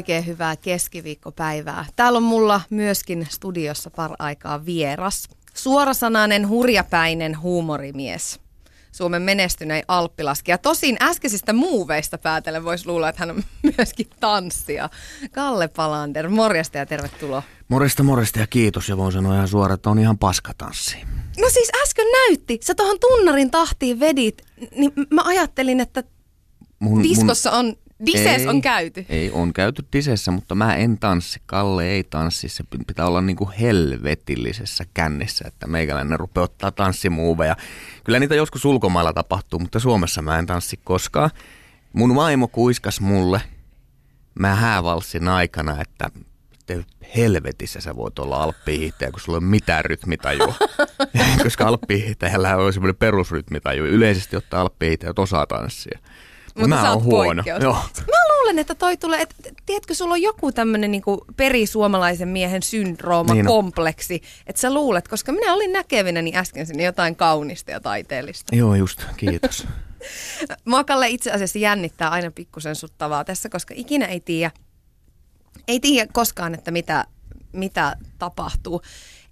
[0.00, 1.84] Oikein hyvää keskiviikkopäivää.
[1.96, 5.28] Täällä on mulla myöskin studiossa par aikaa vieras.
[5.54, 8.40] Suorasanainen, hurjapäinen huumorimies.
[8.92, 10.58] Suomen menestynein alppilaskija.
[10.58, 13.42] Tosin äskeisistä muuveista päätellen voisi luulla, että hän on
[13.76, 14.90] myöskin tanssija.
[15.32, 17.42] Kalle Palander, morjesta ja tervetuloa.
[17.68, 18.88] Morjesta, morjesta ja kiitos.
[18.88, 20.96] Ja voin sanoa ihan suoraan, että on ihan paskatanssi.
[21.40, 22.58] No siis äsken näytti.
[22.62, 24.42] Sä tuohon tunnarin tahtiin vedit,
[24.76, 26.04] niin mä ajattelin, että
[26.78, 27.76] Mun, diskossa on,
[28.06, 29.06] dises Ei, on käyty.
[29.08, 31.42] Ei, on käyty disessä, mutta mä en tanssi.
[31.46, 32.48] Kalle ei tanssi.
[32.48, 37.56] Se pitää olla niinku helvetillisessä kännissä, että meikäläinen rupeaa ottaa tanssimuoveja.
[38.04, 41.30] Kyllä niitä joskus ulkomailla tapahtuu, mutta Suomessa mä en tanssi koskaan.
[41.92, 43.40] Mun vaimo kuiskas mulle,
[44.34, 46.10] mä häävalssin aikana, että
[47.16, 50.54] helvetissä sä voit olla alppihiihtäjä, kun sulla ei ole mitään rytmitajua.
[51.42, 53.84] Koska alppihiihtäjällä on semmoinen perusrytmitaju.
[53.84, 55.98] Yleisesti ottaa alppihiihtäjät osaa tanssia.
[56.60, 57.34] Mutta mä sä oot huono.
[57.34, 57.62] poikkeus.
[57.62, 57.78] Joo.
[58.06, 59.34] Mä luulen, että toi tulee, että
[59.66, 65.32] tiedätkö, sulla on joku tämmönen niinku perisuomalaisen miehen syndrooma, Niin kompleksi, että sä luulet, koska
[65.32, 68.56] minä olin näkevinäni äsken sinne jotain kaunista ja taiteellista.
[68.56, 69.04] Joo, just.
[69.16, 69.66] Kiitos.
[70.64, 74.50] Mua Kalle itse asiassa jännittää aina pikkusen sut tavaa tässä, koska ikinä ei tiedä,
[75.68, 77.04] ei tiedä koskaan, että mitä,
[77.52, 78.82] mitä tapahtuu.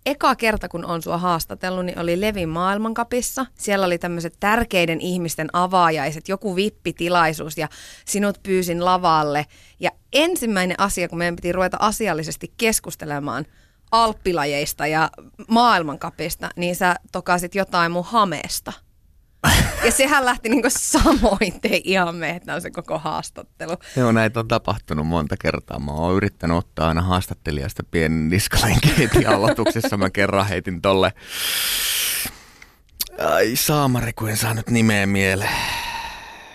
[0.07, 3.47] Eka kerta, kun on sua haastatellut, niin oli Levin maailmankapissa.
[3.55, 7.69] Siellä oli tämmöiset tärkeiden ihmisten avaajaiset, joku vippitilaisuus ja
[8.05, 9.47] sinut pyysin lavalle.
[9.81, 13.45] Ja ensimmäinen asia, kun meidän piti ruveta asiallisesti keskustelemaan
[13.93, 15.11] alppilajeista ja
[15.49, 18.73] maailmankapista, niin sä tokasit jotain mun hameesta.
[19.85, 23.77] Ja sehän lähti niinku samoin te ihan mehtään se koko haastattelu.
[23.97, 25.79] Joo, näitä on tapahtunut monta kertaa.
[25.79, 29.97] Mä oon yrittänyt ottaa aina haastattelijasta pienen niskalenkin aloituksessa.
[29.97, 31.13] Mä kerran heitin tolle...
[33.19, 35.57] Ai saamari, kun en saa nyt nimeä mieleen.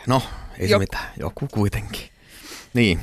[0.07, 0.21] No,
[0.59, 1.05] ei se mitään.
[1.19, 2.09] Joku kuitenkin.
[2.73, 2.99] Niin.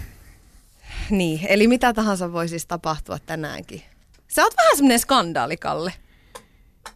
[1.10, 3.82] Niin, eli mitä tahansa voi siis tapahtua tänäänkin.
[4.28, 5.92] Sä oot vähän semmonen skandaalikalle.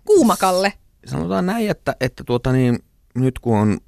[0.05, 0.73] Kuumakalle.
[1.07, 2.79] Sanotaan näin, että, että tuota niin,
[3.15, 3.79] nyt kun on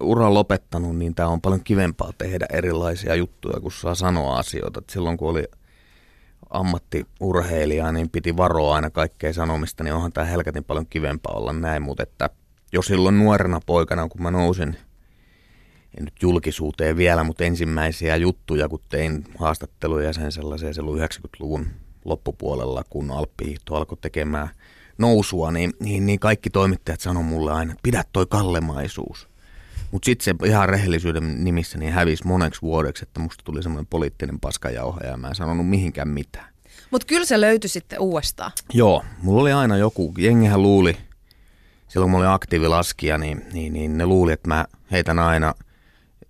[0.00, 4.78] uran lopettanut, niin tämä on paljon kivempaa tehdä erilaisia juttuja, kun saa sanoa asioita.
[4.80, 5.44] Et silloin kun oli
[6.50, 11.82] ammattiurheilija, niin piti varoa aina kaikkea sanomista, niin onhan tämä helkatin paljon kivempaa olla näin.
[11.82, 12.30] Mutta että
[12.72, 14.76] jo silloin nuorena poikana, kun mä nousin,
[15.98, 21.66] en nyt julkisuuteen vielä, mutta ensimmäisiä juttuja, kun tein haastatteluja sen sellaisia silloin 90-luvun
[22.04, 24.48] loppupuolella, kun Alppihiihto alkoi tekemään
[24.98, 29.28] nousua, niin, niin, niin kaikki toimittajat sanoi mulle aina, että pidä toi kallemaisuus.
[29.90, 34.40] Mutta sitten se ihan rehellisyyden nimissä niin hävisi moneksi vuodeksi, että musta tuli semmoinen poliittinen
[34.40, 36.48] paskajauha ja mä en sanonut mihinkään mitään.
[36.90, 38.52] Mutta kyllä se löytyi sitten uudestaan.
[38.72, 40.96] Joo, mulla oli aina joku, jengihän luuli,
[41.88, 45.54] silloin kun mä olin aktiivilaskija, niin, niin, niin ne luuli, että mä heitän aina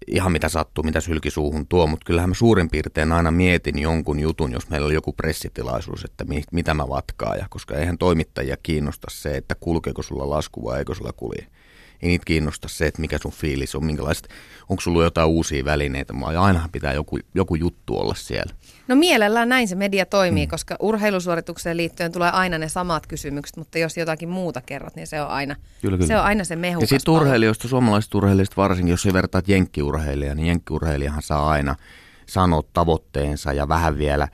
[0.06, 4.52] ihan mitä sattuu, mitä sylkisuuhun tuo, mutta kyllähän mä suurin piirtein aina mietin jonkun jutun,
[4.52, 9.06] jos meillä oli joku pressitilaisuus, että mi, mitä mä vatkaan, ja koska eihän toimittajia kiinnosta
[9.10, 11.46] se, että kulkeeko sulla lasku vai eikö sulla kulje.
[12.02, 14.28] Ei niitä kiinnosta se, että mikä sun fiilis on, minkälaiset,
[14.68, 18.54] onko sulla jotain uusia välineitä, vaan ainahan pitää joku, joku juttu olla siellä.
[18.88, 20.50] No mielellään näin se media toimii, mm.
[20.50, 25.20] koska urheilusuoritukseen liittyen tulee aina ne samat kysymykset, mutta jos jotakin muuta kerrot, niin se
[25.20, 26.08] on aina, Kyllä, kyllä.
[26.08, 30.34] Se, on aina se mehukas Ja sitten urheilijoista, suomalaiset urheilijat varsinkin, jos ei vertaat jenkkiurheilijaa,
[30.34, 31.76] niin jenkkiurheilijahan saa aina
[32.26, 34.28] sanoa tavoitteensa ja vähän vielä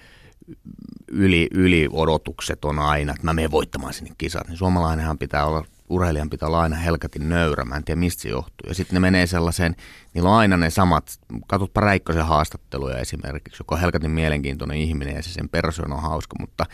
[1.08, 4.48] yli, yli odotukset on aina, että mä menen voittamaan sinne kisat.
[4.48, 8.28] Niin suomalainenhan pitää olla, urheilijan pitää olla aina helkatin nöyrä, mä en tiedä mistä se
[8.28, 8.68] johtuu.
[8.68, 9.76] Ja sitten ne menee sellaiseen,
[10.14, 15.22] niillä on aina ne samat, katsotpa Räikkösen haastatteluja esimerkiksi, joka on helkatin mielenkiintoinen ihminen ja
[15.22, 16.66] se sen persoona on hauska, mutta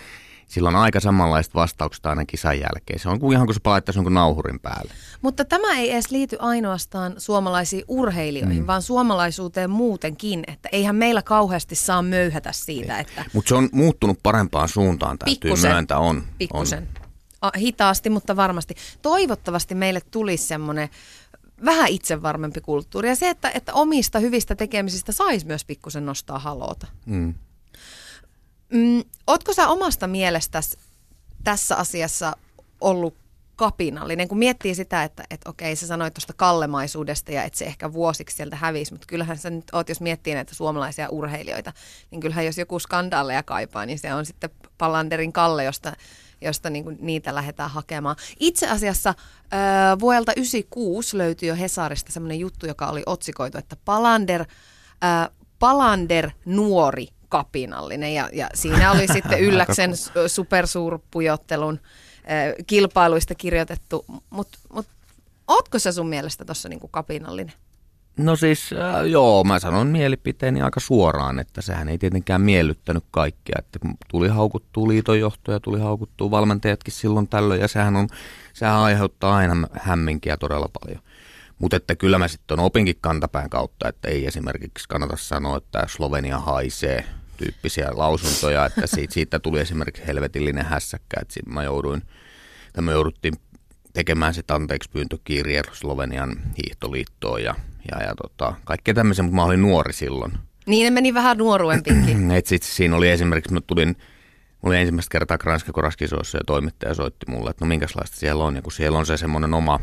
[0.48, 2.98] sillä on aika samanlaiset vastaukset aina kisan jälkeen.
[2.98, 4.92] Se on kuin ihan kuin se palaittaisi jonkun nauhurin päälle.
[5.22, 8.66] Mutta tämä ei edes liity ainoastaan suomalaisiin urheilijoihin, mm.
[8.66, 14.18] vaan suomalaisuuteen muutenkin, että eihän meillä kauheasti saa möyhätä siitä, että Mutta se on muuttunut
[14.22, 15.70] parempaan suuntaan, täytyy Pikkusen.
[15.70, 15.98] myöntää.
[15.98, 16.97] On, pikkusen A-
[17.58, 18.74] hitaasti, mutta varmasti.
[19.02, 20.88] Toivottavasti meille tulisi semmoinen
[21.64, 26.86] vähän itsevarmempi kulttuuri ja se, että, että omista hyvistä tekemisistä saisi myös pikkusen nostaa haloota.
[27.06, 27.34] Mm.
[28.72, 30.78] Mm, ootko sä omasta mielestäsi
[31.44, 32.36] tässä asiassa
[32.80, 33.14] ollut
[33.56, 37.92] kapinallinen, kun miettii sitä, että, että okei, sä sanoit tuosta kallemaisuudesta ja että se ehkä
[37.92, 41.72] vuosiksi sieltä hävisi, mutta kyllähän sä nyt oot, jos miettii näitä suomalaisia urheilijoita,
[42.10, 45.92] niin kyllähän jos joku skandaaleja kaipaa, niin se on sitten Pallanderin Kalle, josta,
[46.40, 48.16] josta niin kuin niitä lähdetään hakemaan.
[48.40, 49.14] Itse asiassa
[49.44, 56.30] ö, vuodelta 96 löytyi jo Hesarista semmoinen juttu, joka oli otsikoitu, että Palander, ö, Palander
[56.44, 58.14] nuori kapinallinen.
[58.14, 59.92] Ja, ja siinä oli sitten Ylläksen
[60.26, 64.04] supersuurpujottelun ö, kilpailuista kirjoitettu.
[64.30, 64.86] Mutta mut,
[65.48, 67.54] ootko sä sun mielestä tuossa niinku kapinallinen?
[68.18, 73.56] No siis äh, joo, mä sanon mielipiteeni aika suoraan, että sehän ei tietenkään miellyttänyt kaikkia.
[73.58, 73.78] Että
[74.10, 78.08] tuli haukuttua liitonjohtoja, tuli haukuttua valmentajatkin silloin tällöin ja sehän, on,
[78.52, 81.02] sehän aiheuttaa aina hämminkiä todella paljon.
[81.58, 86.38] Mutta että kyllä mä sitten opinkin kantapään kautta, että ei esimerkiksi kannata sanoa, että Slovenia
[86.38, 87.04] haisee
[87.36, 92.02] tyyppisiä lausuntoja, että siitä, siitä tuli esimerkiksi helvetillinen hässäkkä, että mä jouduin,
[92.66, 93.34] että me jouduttiin
[93.92, 97.54] tekemään sitten anteeksi pyyntökirje Slovenian hiihtoliittoon ja
[97.92, 100.32] ja, ja tota, kaikkea tämmöisiä, mutta mä olin nuori silloin.
[100.66, 102.30] Niin, ne meni vähän nuoruempikin.
[102.38, 106.94] Et sit, siinä oli esimerkiksi, mä tulin, mulla oli ensimmäistä kertaa Kranska Koraskisoissa ja toimittaja
[106.94, 108.56] soitti mulle, että no minkälaista siellä on.
[108.56, 109.80] Ja kun siellä on se semmoinen oma,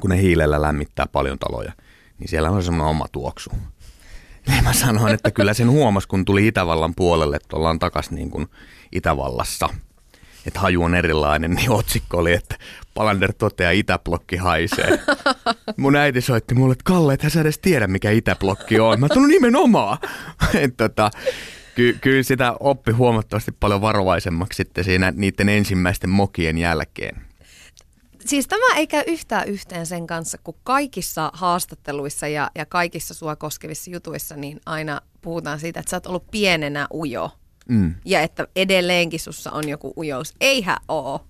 [0.00, 1.72] kun ne hiilellä lämmittää paljon taloja,
[2.18, 3.50] niin siellä on semmoinen oma tuoksu.
[4.48, 8.30] Niin mä sanoin, että kyllä sen huomas, kun tuli Itävallan puolelle, että ollaan takaisin niin
[8.30, 8.46] kuin
[8.92, 9.68] Itävallassa–
[10.48, 12.56] että haju on erilainen, niin otsikko oli, että
[12.94, 14.98] Palander toteaa, Itäblokki haisee.
[15.76, 19.00] Mun äiti soitti mulle, että Kalle, et sä edes tiedä, mikä Itäblokki on.
[19.00, 19.98] Mä tulin nimenomaan.
[20.76, 21.10] tota,
[21.74, 27.22] ky- kyllä sitä oppi huomattavasti paljon varovaisemmaksi sitten siinä niiden ensimmäisten mokien jälkeen.
[28.26, 33.36] Siis tämä ei käy yhtään yhteen sen kanssa, kun kaikissa haastatteluissa ja, ja kaikissa sua
[33.36, 37.30] koskevissa jutuissa niin aina puhutaan siitä, että sä oot ollut pienenä ujo.
[37.68, 37.94] Mm.
[38.04, 40.34] Ja että edelleenkin sussa on joku ujous.
[40.40, 41.26] Eihän oo.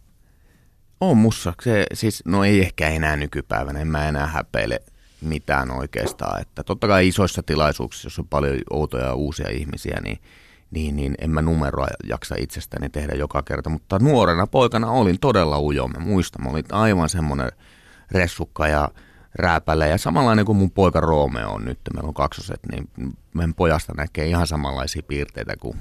[1.01, 1.53] On mussa.
[1.63, 3.81] Se, siis, no ei ehkä enää nykypäivänä.
[3.81, 4.83] En mä enää häpeile
[5.21, 6.41] mitään oikeastaan.
[6.41, 10.19] Että totta kai isoissa tilaisuuksissa, jos on paljon outoja uusia ihmisiä, niin,
[10.71, 13.71] niin, niin en mä numeroa jaksa itsestäni tehdä joka kerta.
[13.71, 15.89] Mutta nuorena poikana olin todella ujo.
[15.89, 17.53] Mä muistan, mä olin aivan semmoinen
[18.11, 18.89] ressukka ja
[19.35, 19.89] rääpäle.
[19.89, 22.89] Ja samanlainen kuin mun poika Romeo on nyt, meillä on kaksoset, niin
[23.35, 25.79] meidän pojasta näkee ihan samanlaisia piirteitä kuin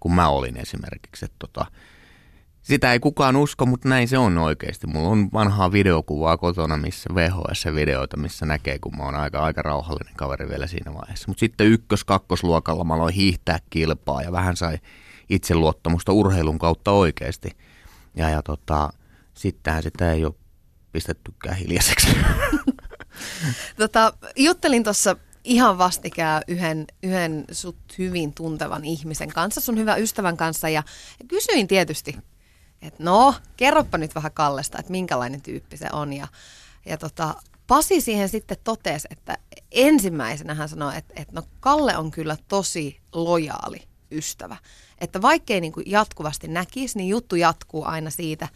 [0.00, 1.24] kuin mä olin esimerkiksi.
[1.24, 1.66] Että tota,
[2.62, 4.86] sitä ei kukaan usko, mutta näin se on oikeasti.
[4.86, 10.14] Mulla on vanhaa videokuvaa kotona, missä VHS-videoita, missä näkee, kun mä oon aika, aika rauhallinen
[10.16, 11.24] kaveri vielä siinä vaiheessa.
[11.28, 14.78] Mutta sitten ykkös-kakkosluokalla mä aloin hiihtää kilpaa ja vähän sai
[15.28, 17.50] itseluottamusta urheilun kautta oikeasti.
[18.16, 18.90] Ja, ja tota,
[19.34, 20.34] sittenhän sitä ei ole
[20.92, 22.16] pistettykään hiljaiseksi.
[23.78, 30.36] tota, juttelin tuossa ihan vastikään yhden, yhden sut hyvin tuntevan ihmisen kanssa, sun hyvän ystävän
[30.36, 30.82] kanssa ja
[31.28, 32.18] kysyin tietysti,
[32.82, 36.28] että no, kerropa nyt vähän Kallesta, että minkälainen tyyppi se on ja,
[36.86, 37.34] ja tota,
[37.66, 39.38] Pasi siihen sitten totesi, että
[39.70, 44.56] ensimmäisenä hän sanoi, että, että no Kalle on kyllä tosi lojaali ystävä.
[44.98, 48.48] Että vaikkei niin jatkuvasti näkisi, niin juttu jatkuu aina siitä,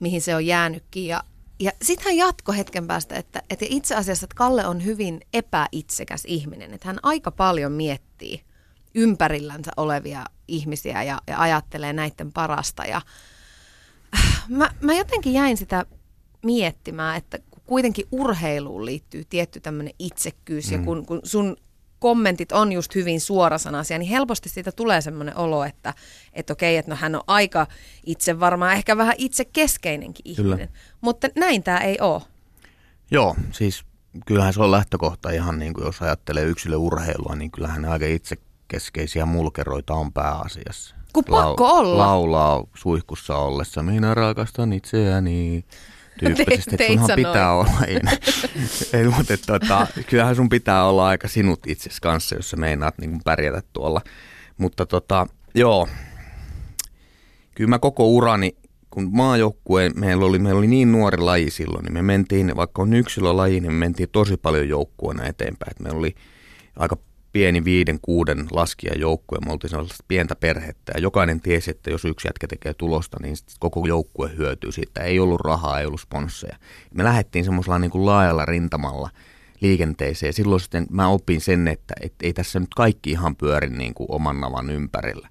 [0.00, 1.06] mihin se on jäänytkin.
[1.06, 1.24] Ja,
[1.60, 6.22] ja sitten hän jatkoi hetken päästä, että, että itse asiassa että Kalle on hyvin epäitsekäs
[6.26, 6.74] ihminen.
[6.74, 8.42] Että hän aika paljon miettii
[8.94, 12.84] ympärillänsä olevia ihmisiä ja, ja ajattelee näiden parasta.
[12.84, 13.00] Ja
[14.16, 15.86] äh, mä, mä jotenkin jäin sitä
[16.42, 20.72] miettimään, että kuitenkin urheiluun liittyy tietty tämmöinen itsekkyys mm.
[20.72, 21.56] ja kun, kun sun
[21.98, 25.94] kommentit on just hyvin suorasanaisia, niin helposti siitä tulee semmoinen olo, että,
[26.32, 27.66] että okei, että no hän on aika
[28.06, 30.68] itse varmaan, ehkä vähän itse keskeinenkin ihminen.
[30.68, 30.80] Kyllä.
[31.00, 32.22] Mutta näin tämä ei ole.
[33.10, 33.84] Joo, siis
[34.26, 39.94] kyllähän se on lähtökohta ihan niin kuin jos ajattelee yksilöurheilua, niin kyllähän aika itsekeskeisiä mulkeroita
[39.94, 40.94] on pääasiassa.
[41.12, 41.98] Kun pakko Lau- olla.
[41.98, 45.64] Laulaa suihkussa ollessa, minä rakastan itseäni
[46.18, 47.70] tyyppisesti, että sunhan pitää olla.
[47.86, 48.00] Ei,
[48.92, 53.10] ei, mutta tota, kyllähän sun pitää olla aika sinut itse kanssa, jos sä meinaat niin
[53.10, 54.00] kuin pärjätä tuolla.
[54.58, 55.88] Mutta tota, joo,
[57.54, 58.56] kyllä mä koko urani,
[58.90, 62.94] kun maajoukkue, meillä oli, meillä oli niin nuori laji silloin, niin me mentiin, vaikka on
[62.94, 65.70] yksilölaji, niin me mentiin tosi paljon joukkueena eteenpäin.
[65.70, 66.14] Et meillä oli
[66.76, 66.96] aika
[67.32, 69.38] pieni viiden, kuuden laskijan joukkue.
[69.46, 73.36] Me oltiin sellaista pientä perhettä ja jokainen tiesi, että jos yksi jätkä tekee tulosta, niin
[73.58, 75.00] koko joukkue hyötyy siitä.
[75.00, 76.56] Ei ollut rahaa, ei ollut sponsseja.
[76.94, 79.10] Me lähdettiin semmoisella niin kuin laajalla rintamalla
[79.60, 80.32] liikenteeseen.
[80.32, 84.06] Silloin sitten mä opin sen, että et ei tässä nyt kaikki ihan pyöri niin kuin
[84.10, 85.28] oman navan ympärillä.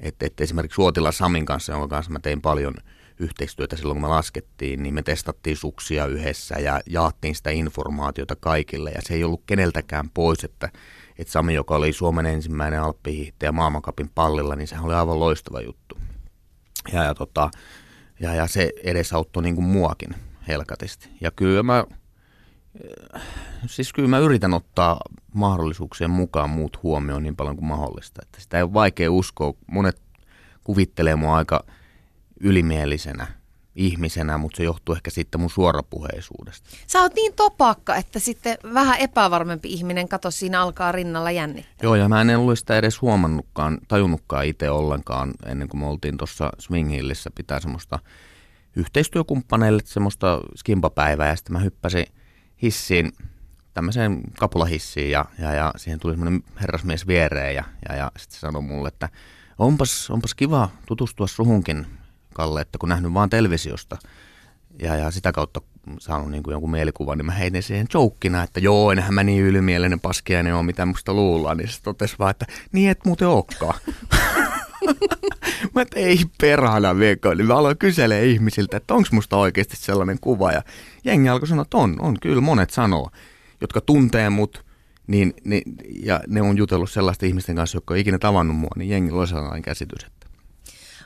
[0.00, 2.74] Et, et esimerkiksi Suotila Samin kanssa, jonka kanssa mä tein paljon
[3.18, 8.90] yhteistyötä silloin, kun me laskettiin, niin me testattiin suksia yhdessä ja jaattiin sitä informaatiota kaikille.
[8.90, 10.68] Ja se ei ollut keneltäkään pois, että
[11.18, 15.98] että Sami, joka oli Suomen ensimmäinen alppihiihtäjä maailmankapin pallilla, niin sehän oli aivan loistava juttu.
[16.92, 17.50] Ja, ja, tota,
[18.20, 20.14] ja, ja se edesauttoi niin kuin muakin
[20.48, 21.08] helkatisti.
[21.20, 21.84] Ja kyllä mä,
[23.66, 25.00] siis kyllä mä yritän ottaa
[25.34, 28.22] mahdollisuuksien mukaan muut huomioon niin paljon kuin mahdollista.
[28.22, 29.54] Että sitä ei ole vaikea uskoa.
[29.66, 30.02] Monet
[30.64, 31.64] kuvittelee mua aika
[32.40, 33.26] ylimielisenä
[33.76, 36.68] ihmisenä, mutta se johtuu ehkä sitten mun suorapuheisuudesta.
[36.86, 41.74] Sä oot niin topakka, että sitten vähän epävarmempi ihminen, kato siinä alkaa rinnalla jännittää.
[41.82, 46.16] Joo, ja mä en ollut sitä edes huomannutkaan, tajunnutkaan itse ollenkaan ennen kuin me oltiin
[46.16, 47.98] tuossa Swing Hillissä pitää semmoista
[48.76, 52.06] yhteistyökumppaneille semmoista skimpapäivää, ja sitten mä hyppäsin
[52.62, 53.12] hissiin,
[53.74, 58.40] tämmöiseen kapulahissiin, ja, ja, ja siihen tuli semmoinen herrasmies viereen, ja, ja, ja sitten se
[58.40, 59.08] sanoi mulle, että
[59.58, 61.86] onpas, onpas kiva tutustua suhunkin,
[62.32, 63.96] Kalle, että kun nähnyt vaan televisiosta
[64.82, 65.60] ja, ja sitä kautta
[65.98, 69.44] saanut niin kuin jonkun mielikuvan, niin mä heitin siihen joukkina, että joo, enhän mä niin
[69.44, 71.56] ylimielinen paskiainen ole, mitä musta luullaan.
[71.56, 73.80] Niin se totesi vaan, että niin et muuten olekaan.
[75.74, 77.34] mä et, ei perhana veko.
[77.34, 80.52] Niin mä aloin kyselemään ihmisiltä, että onko musta oikeasti sellainen kuva.
[80.52, 80.62] Ja
[81.04, 83.10] jengi alkoi sanoa, että on, on, kyllä monet sanoo,
[83.60, 84.64] jotka tuntee mut,
[85.06, 85.62] niin, niin,
[86.02, 89.28] ja ne on jutellut sellaisten ihmisten kanssa, jotka on ikinä tavannut mua, niin jengi on
[89.28, 90.21] sellainen käsitys, että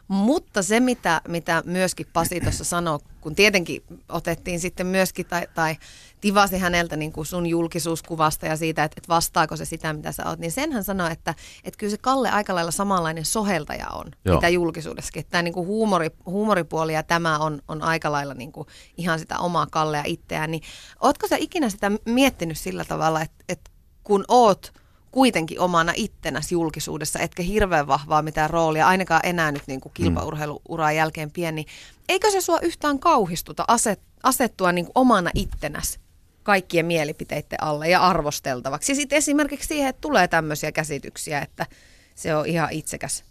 [0.09, 5.77] mutta se, mitä, mitä myöskin Pasi tuossa sanoi, kun tietenkin otettiin sitten myöskin, tai, tai
[6.21, 10.29] tivasi häneltä niin kuin sun julkisuuskuvasta ja siitä, että, että vastaako se sitä, mitä sä
[10.29, 11.35] oot, niin sen hän sanoi, että,
[11.65, 14.35] että kyllä se Kalle aika lailla samanlainen soheltaja on, Joo.
[14.35, 15.21] mitä julkisuudessakin.
[15.21, 19.19] Että tämä niin kuin huumori, huumoripuoli ja tämä on, on aika lailla niin kuin ihan
[19.19, 20.51] sitä omaa Kallea itseään.
[20.51, 20.63] Niin
[21.01, 23.71] ootko sä ikinä sitä miettinyt sillä tavalla, että, että
[24.05, 24.73] kun oot–
[25.17, 30.05] kuitenkin omana ittenäsi julkisuudessa, etkä hirveän vahvaa mitään roolia, ainakaan enää nyt niin kuin mm.
[30.05, 31.67] kilpaurheiluuran jälkeen pieni.
[32.09, 36.01] Eikö se sua yhtään kauhistuta aset, asettua niin kuin omana ittenäsi
[36.43, 38.93] kaikkien mielipiteiden alle ja arvosteltavaksi?
[38.93, 41.67] Ja sitten esimerkiksi siihen, että tulee tämmöisiä käsityksiä, että
[42.15, 43.25] se on ihan itsekäs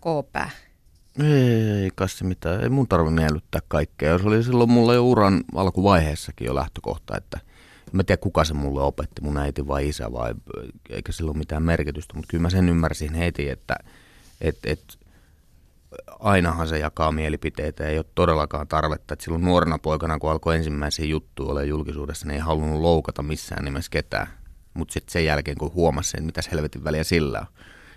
[0.00, 0.50] koopää.
[1.22, 2.62] Ei kai se mitään.
[2.62, 4.18] Ei mun tarvitse miellyttää kaikkea.
[4.18, 7.40] Se oli silloin mulla jo uran alkuvaiheessakin jo lähtökohta, että–
[7.92, 10.34] Mä tiedä kuka se mulle opetti, mun äiti vai isä vai
[10.90, 13.76] eikä sillä ole mitään merkitystä, mutta kyllä mä sen ymmärsin heti, että
[14.40, 14.98] et, et,
[16.20, 19.14] ainahan se jakaa mielipiteitä, ei ole todellakaan tarvetta.
[19.14, 23.64] Et silloin nuorena poikana, kun alkoi ensimmäisiä juttuja olla julkisuudessa, niin ei halunnut loukata missään
[23.64, 24.26] nimessä ketään.
[24.74, 27.46] Mutta sitten sen jälkeen, kun huomasi sen, mitä helvetin väliä sillä on.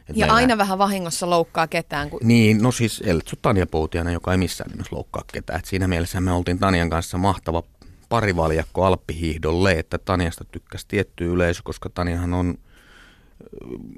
[0.10, 0.58] Et ja aina enää...
[0.58, 2.10] vähän vahingossa loukkaa ketään.
[2.10, 2.20] Kun...
[2.24, 5.60] Niin, no siis Eltsu Tanja Poutiana, joka ei missään nimessä loukkaa ketään.
[5.60, 7.64] Et siinä mielessä me oltiin Tanjan kanssa mahtava
[8.10, 12.56] parivaljakko alppihiihdolle, että Tanjasta tykkäsi tietty yleisö, koska Tanjahan on...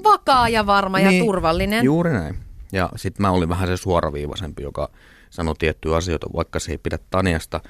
[0.03, 1.85] Vakaa ja varma niin, ja turvallinen.
[1.85, 2.37] Juuri näin.
[2.71, 4.89] Ja sitten mä olin vähän se suoraviivaisempi, joka
[5.29, 7.61] sanoi tiettyjä asioita, vaikka se ei pidä Tanjasta.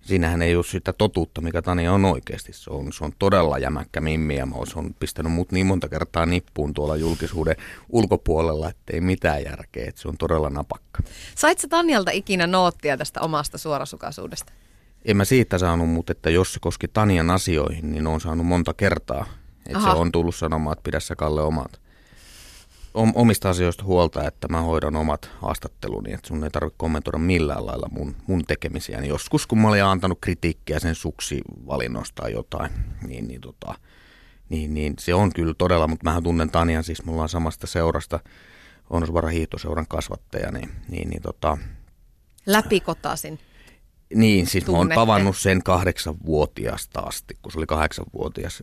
[0.00, 2.52] Siinähän ei ole sitä totuutta, mikä Tania on oikeasti.
[2.52, 6.26] Se on, se on todella jämäkkä mimmi ja mä on pistänyt mut niin monta kertaa
[6.26, 7.56] nippuun tuolla julkisuuden
[7.88, 9.84] ulkopuolella, että ei mitään järkeä.
[9.88, 11.02] Että se on todella napakka.
[11.34, 14.52] Sait sä Tanjalta ikinä noottia tästä omasta suorasukaisuudesta?
[15.04, 18.74] En mä siitä saanut, mutta että jos se koski Tanian asioihin, niin on saanut monta
[18.74, 19.26] kertaa.
[19.66, 21.80] Että se on tullut sanomaan, että pidä sä Kalle omat
[22.94, 27.88] omista asioista huolta, että mä hoidan omat haastatteluni, että sun ei tarvitse kommentoida millään lailla
[27.90, 29.00] mun, mun tekemisiä.
[29.00, 32.70] Niin joskus, kun mä olin antanut kritiikkiä sen suksivalinnosta tai jotain,
[33.06, 33.74] niin, niin, tota,
[34.48, 38.20] niin, niin, se on kyllä todella, mutta mä tunnen Tanian, siis mulla on samasta seurasta,
[38.90, 41.58] on hiihtoseuran kasvattaja, niin, niin, niin tota,
[42.46, 43.40] Läpikotaisin.
[44.14, 44.94] Niin, siis tunnette.
[44.94, 48.62] mä oon tavannut sen kahdeksanvuotiaasta asti, kun se oli kahdeksanvuotias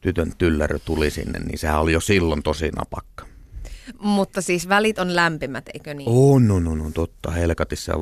[0.00, 3.26] tytön tyllärö tuli sinne, niin sehän oli jo silloin tosi napakka.
[3.98, 6.08] Mutta siis välit on lämpimät, eikö niin?
[6.12, 7.92] On, no, no, no, totta, Helkatissa.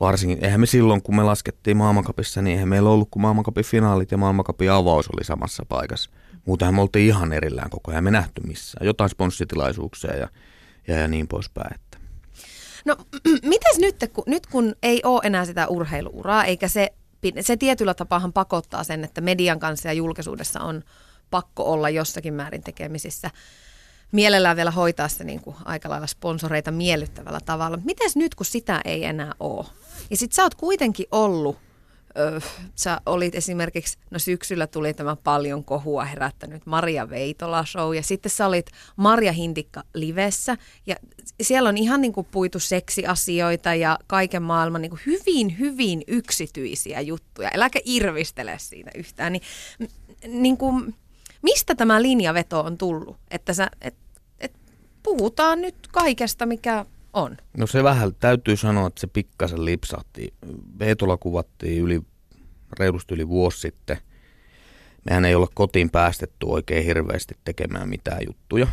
[0.00, 4.10] Varsinkin, eihän me silloin, kun me laskettiin maailmankapissa, niin eihän meillä ollut, kun maailmankapin finaalit
[4.10, 6.10] ja maailmankapin avaus oli samassa paikassa.
[6.46, 8.86] Muutenhan me oltiin ihan erillään koko ajan, me nähty missään.
[8.86, 10.28] Jotain sponssitilaisuuksia ja,
[10.88, 11.80] ja, ja niin poispäin.
[12.84, 12.96] No
[13.42, 16.92] mitäs nyt, kun, nyt kun ei ole enää sitä urheiluuraa, eikä se,
[17.40, 20.82] se tietyllä tapaahan pakottaa sen, että median kanssa ja julkisuudessa on
[21.30, 23.30] pakko olla jossakin määrin tekemisissä.
[24.12, 27.78] Mielellään vielä hoitaa se niin kuin aika lailla sponsoreita miellyttävällä tavalla.
[27.84, 29.66] Mites nyt, kun sitä ei enää ole?
[30.10, 31.58] Ja sit sä oot kuitenkin ollut
[32.74, 38.30] sä olit esimerkiksi, no syksyllä tuli tämä paljon kohua herättänyt Maria Veitola show ja sitten
[38.30, 38.66] sä olit
[38.96, 40.56] Maria Hindikka livessä
[40.86, 40.96] ja
[41.42, 47.00] siellä on ihan niin kuin puitu seksiasioita ja kaiken maailman niin kuin hyvin, hyvin yksityisiä
[47.00, 47.50] juttuja.
[47.54, 49.32] Äläkä irvistele siinä yhtään.
[49.32, 49.42] Niin,
[50.28, 50.94] niin kuin,
[51.42, 53.16] mistä tämä linjaveto on tullut?
[53.30, 53.94] Että sä, et,
[54.40, 54.52] et
[55.02, 57.36] puhutaan nyt kaikesta, mikä on?
[57.56, 60.34] No se vähän täytyy sanoa, että se pikkasen lipsahti.
[60.78, 62.02] Veetola kuvattiin yli,
[62.78, 63.98] reilusti yli vuosi sitten.
[65.04, 68.66] Mehän ei olla kotiin päästetty oikein hirveästi tekemään mitään juttuja.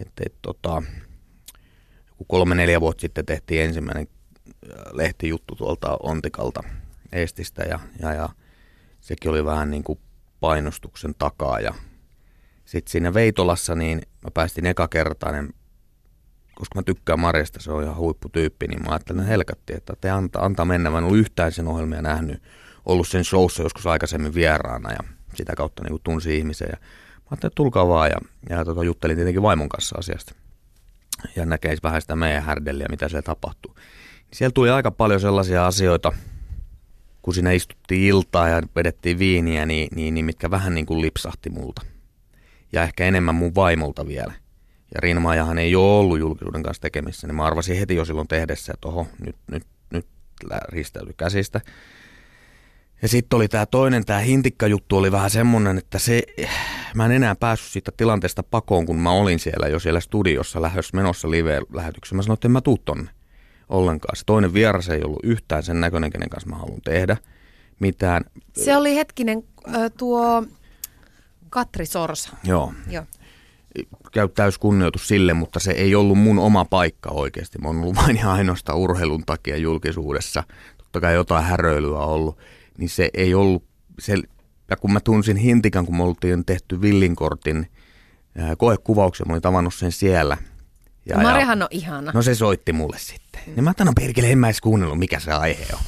[0.00, 0.82] Että et, tota,
[2.26, 4.08] kolme-neljä vuotta sitten tehtiin ensimmäinen
[4.46, 6.62] äh, lehtijuttu tuolta Ontikalta
[7.12, 8.28] Estistä ja, ja, ja
[9.00, 9.98] sekin oli vähän niin kuin
[10.40, 11.74] painostuksen takaa ja
[12.64, 15.54] sitten siinä Veitolassa niin mä päästin eka kertainen
[16.58, 20.44] koska mä tykkään Marjasta, se on ihan huipputyyppi, niin mä ajattelin, helkatti, että te antaa,
[20.44, 20.90] antaa mennä.
[20.90, 22.42] Mä en ollut yhtään sen ohjelmia nähnyt,
[22.86, 24.98] ollut sen showssa joskus aikaisemmin vieraana ja
[25.34, 26.68] sitä kautta niin tunsi ihmisen.
[26.70, 28.18] Ja mä ajattelin, että tulkaa vaan ja,
[28.50, 30.34] ja tota, juttelin tietenkin vaimon kanssa asiasta.
[31.36, 33.74] Ja näkeisi vähän sitä meidän härdelliä, mitä siellä tapahtuu.
[34.32, 36.12] Siellä tuli aika paljon sellaisia asioita,
[37.22, 41.50] kun siinä istuttiin iltaa ja vedettiin viiniä, niin, niin, niin mitkä vähän niin kuin lipsahti
[41.50, 41.82] multa.
[42.72, 44.32] Ja ehkä enemmän mun vaimolta vielä.
[44.94, 48.72] Ja Rinmaajahan ei ole ollut julkisuuden kanssa tekemissä, niin mä arvasin heti jo silloin tehdessä,
[48.74, 50.06] että oho, nyt, nyt, nyt
[50.68, 51.60] risteytyi käsistä.
[53.02, 56.22] Ja sitten oli tämä toinen, tämä hintikkajuttu oli vähän semmoinen, että se,
[56.94, 60.96] mä en enää päässyt siitä tilanteesta pakoon, kun mä olin siellä jo siellä studiossa lähdössä
[60.96, 62.16] menossa live-lähetyksessä.
[62.16, 63.10] Mä sanoin, että en mä tuu tonne
[63.68, 64.16] ollenkaan.
[64.16, 67.16] Se toinen vieras ei ollut yhtään sen näköinen, kenen kanssa mä haluan tehdä
[67.80, 68.24] mitään.
[68.56, 69.44] Se oli hetkinen
[69.98, 70.44] tuo
[71.50, 72.36] Katri Sorsa.
[72.44, 72.72] Joo.
[72.90, 73.04] Joo.
[74.12, 77.58] Käy täys kunnioitus sille, mutta se ei ollut mun oma paikka oikeasti.
[77.58, 80.42] Mä oon ollut vain ja ainoastaan urheilun takia julkisuudessa.
[80.78, 82.38] Totta kai jotain häröilyä ollut.
[82.78, 83.64] Niin se ei ollut,
[83.98, 84.14] se,
[84.70, 87.66] ja kun mä tunsin Hintikan, kun me oltiin tehty Villinkortin
[88.58, 90.36] koekuvauksen, mä olin tavannut sen siellä–
[91.08, 92.12] ja, Marihan on ihana.
[92.14, 93.42] No se soitti mulle sitten.
[93.46, 93.52] Mm.
[93.56, 95.78] Ja mä ajattelin, no perkele, en mä edes kuunnellut, mikä se aihe on.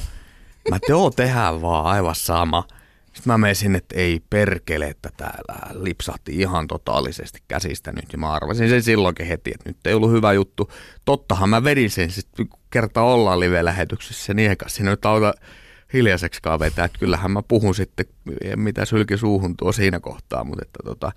[0.69, 2.67] Mä että joo, tehdään vaan aivan sama.
[3.13, 8.05] Sitten mä menisin, että ei perkele, että täällä lipsahti ihan totaalisesti käsistä nyt.
[8.11, 10.71] Ja mä arvasin sen silloinkin heti, että nyt ei ollut hyvä juttu.
[11.05, 15.33] Tottahan mä vedin sen sitten, kerta ollaan live-lähetyksessä, niin eikä siinä nyt auta
[15.93, 16.85] hiljaiseksikaan vetää.
[16.85, 18.05] Että kyllähän mä puhun sitten,
[18.55, 21.11] mitä sylki suuhun tuo siinä kohtaa, mutta että tota,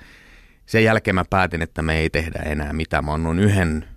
[0.66, 3.04] sen jälkeen mä päätin, että me ei tehdä enää mitään.
[3.04, 3.88] Mä annoin yhden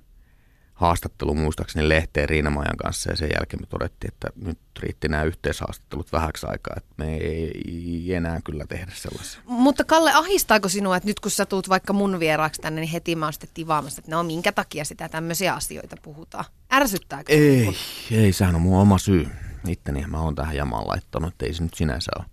[0.77, 6.11] haastattelu muistaakseni lehteen Riinamajan kanssa ja sen jälkeen me todettiin, että nyt riitti nämä yhteishaastattelut
[6.11, 9.41] vähäksi aikaa, että me ei enää kyllä tehdä sellaisia.
[9.45, 13.15] Mutta Kalle, ahistaako sinua, että nyt kun sä tuut vaikka mun vieraaksi tänne, niin heti
[13.15, 16.45] mä oon sitten tivaamassa, että no minkä takia sitä tämmöisiä asioita puhutaan?
[16.73, 17.33] Ärsyttääkö?
[17.33, 17.77] Ei,
[18.11, 19.27] ei, sehän on mun oma syy.
[19.67, 22.25] Itteni mä oon tähän jamaan laittanut, että ei se nyt sinänsä ole.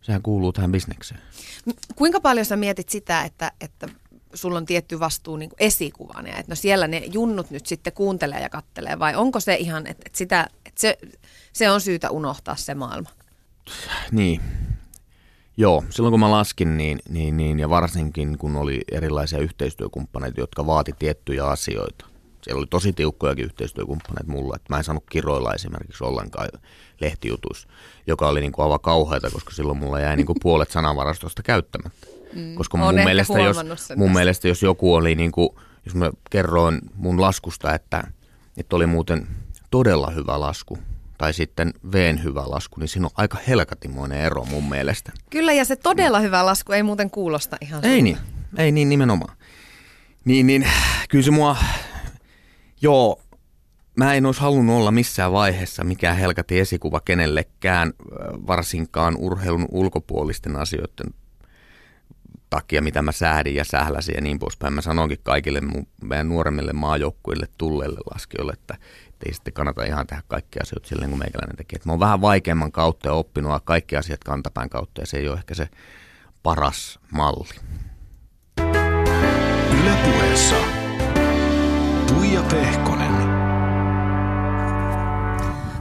[0.00, 1.20] Sehän kuuluu tähän bisnekseen.
[1.96, 3.88] Kuinka paljon sä mietit sitä, että, että
[4.34, 8.48] sulla on tietty vastuu niin esikuvana että no siellä ne junnut nyt sitten kuuntelee ja
[8.48, 10.98] kattelee vai onko se ihan, että, että, sitä, että se,
[11.52, 13.08] se on syytä unohtaa se maailma?
[14.12, 14.40] Niin.
[15.56, 20.66] Joo, silloin kun mä laskin niin, niin, niin ja varsinkin kun oli erilaisia yhteistyökumppaneita, jotka
[20.66, 22.06] vaati tiettyjä asioita.
[22.42, 26.48] Siellä oli tosi tiukkojakin yhteistyökumppaneita mulle, että mä en saanut kiroilla esimerkiksi ollenkaan
[27.00, 27.68] lehtijutuissa,
[28.06, 32.15] joka oli niin kuin aivan kauheata, koska silloin mulla jäi niin kuin puolet sanavarastosta käyttämättä.
[32.34, 32.54] Mm.
[32.54, 33.56] Koska mun mielestä, jos,
[33.96, 35.48] mun mielestä jos joku oli, niin kuin,
[35.84, 38.04] jos mä kerroin mun laskusta, että,
[38.56, 39.26] että oli muuten
[39.70, 40.78] todella hyvä lasku,
[41.18, 45.12] tai sitten veen hyvä lasku, niin siinä on aika helkatimoinen ero mun mielestä.
[45.30, 48.18] Kyllä, ja se todella hyvä lasku ei muuten kuulosta ihan Ei niin,
[48.58, 49.36] ei niin nimenomaan.
[50.24, 50.66] Niin, niin
[51.08, 51.56] kyllä se mua,
[52.82, 53.22] joo,
[53.96, 57.92] mä en olisi halunnut olla missään vaiheessa mikään helkati esikuva kenellekään,
[58.46, 61.14] varsinkaan urheilun ulkopuolisten asioiden
[62.50, 64.72] takia, mitä mä säädin ja sähläsin ja niin poispäin.
[64.72, 68.76] Mä sanoinkin kaikille mun, meidän nuoremmille maajoukkuille tulleille laskijoille, että
[69.26, 71.80] ei sitten kannata ihan tehdä kaikkia asioita silleen kuin meikäläinen tekee.
[71.84, 75.38] mä oon vähän vaikeamman kautta ja oppinut kaikki asiat kantapään kautta ja se ei ole
[75.38, 75.68] ehkä se
[76.42, 77.60] paras malli.
[79.80, 80.56] Ylepuheessa
[82.06, 83.12] Tuija Pehkonen.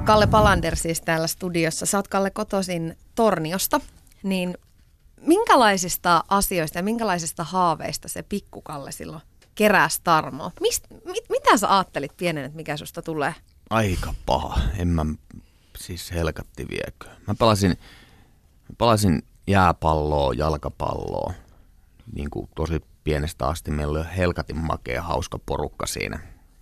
[0.06, 1.86] Kalle Palander siis täällä studiossa.
[1.86, 3.82] Sä oot Kalle kotoisin Torniosta,
[4.24, 4.58] niin
[5.26, 9.22] minkälaisista asioista ja minkälaisista haaveista se pikkukalle silloin
[9.56, 10.52] keräsi tarmoa?
[10.62, 13.36] Mist, mit, mitä sä ajattelit pienen, että mikä susta tulee?
[13.70, 14.60] Aika paha.
[14.78, 15.06] En mä
[15.78, 17.08] siis helkatti viekö.
[17.28, 17.78] Mä palasin,
[18.78, 21.34] palasin jääpalloa, jalkapalloa.
[22.14, 26.20] Niin kuin tosi pienestä asti meillä oli helkatin makea, hauska porukka siinä.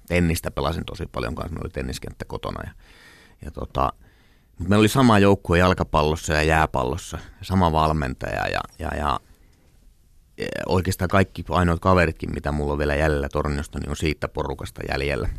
[0.08, 1.54] Tennistä pelasin tosi paljon kanssa.
[1.54, 2.72] Meillä oli tenniskenttä kotona ja
[3.46, 3.94] ja tota,
[4.64, 9.20] mutta meillä oli sama joukkue jalkapallossa ja jääpallossa, sama valmentaja ja, ja, ja,
[10.38, 14.82] ja oikeastaan kaikki ainoat kaveritkin, mitä mulla on vielä jäljellä Torniosta, niin on siitä porukasta
[14.92, 15.30] jäljellä.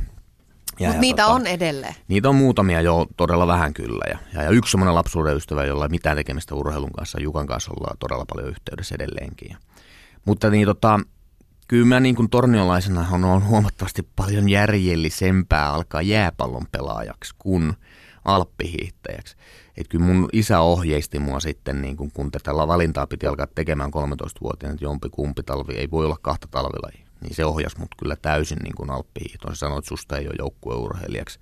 [0.80, 1.94] Mutta niitä tota, on edelleen?
[2.08, 4.04] Niitä on muutamia jo todella vähän kyllä.
[4.10, 7.72] Ja, ja, ja yksi semmoinen lapsuuden ystävä, jolla ei mitään tekemistä urheilun kanssa, Jukan kanssa
[7.76, 9.50] ollaan todella paljon yhteydessä edelleenkin.
[9.50, 9.56] Ja,
[10.24, 11.00] mutta niin tota,
[11.68, 17.74] kyllä mä niin kuin torniolaisena on huomattavasti paljon järjellisempää alkaa jääpallon pelaajaksi kuin
[18.24, 19.37] alppihiihtäjäksi.
[19.76, 23.90] Että kyllä mun isä ohjeisti mua sitten, niin kun, kun tätä valintaa piti alkaa tekemään
[23.90, 27.06] 13-vuotiaana, että jompi kumpi talvi ei voi olla kahta talvilajia.
[27.20, 29.56] Niin se ohjasi mut kyllä täysin niin kuin alppihiihtoon.
[29.56, 31.38] Se sanoi, että susta ei ole joukkueurheilijaksi.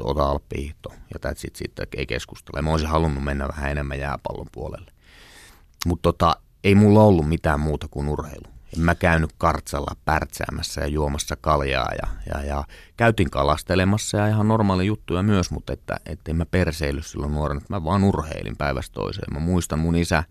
[0.00, 2.62] Ota alppihiihto ja tätä sitten sit ei keskustella.
[2.62, 4.92] Mä olisin halunnut mennä vähän enemmän jääpallon puolelle.
[5.86, 8.51] Mutta tota, ei mulla ollut mitään muuta kuin urheilu.
[8.76, 12.64] En mä käynyt kartsalla pärtsäämässä ja juomassa kaljaa ja, ja, ja
[12.96, 17.58] käytin kalastelemassa ja ihan normaali juttuja myös, mutta että, että en mä perseily silloin nuorena,
[17.58, 19.34] että mä vaan urheilin päivästä toiseen.
[19.34, 20.24] Mä muistan mun isä,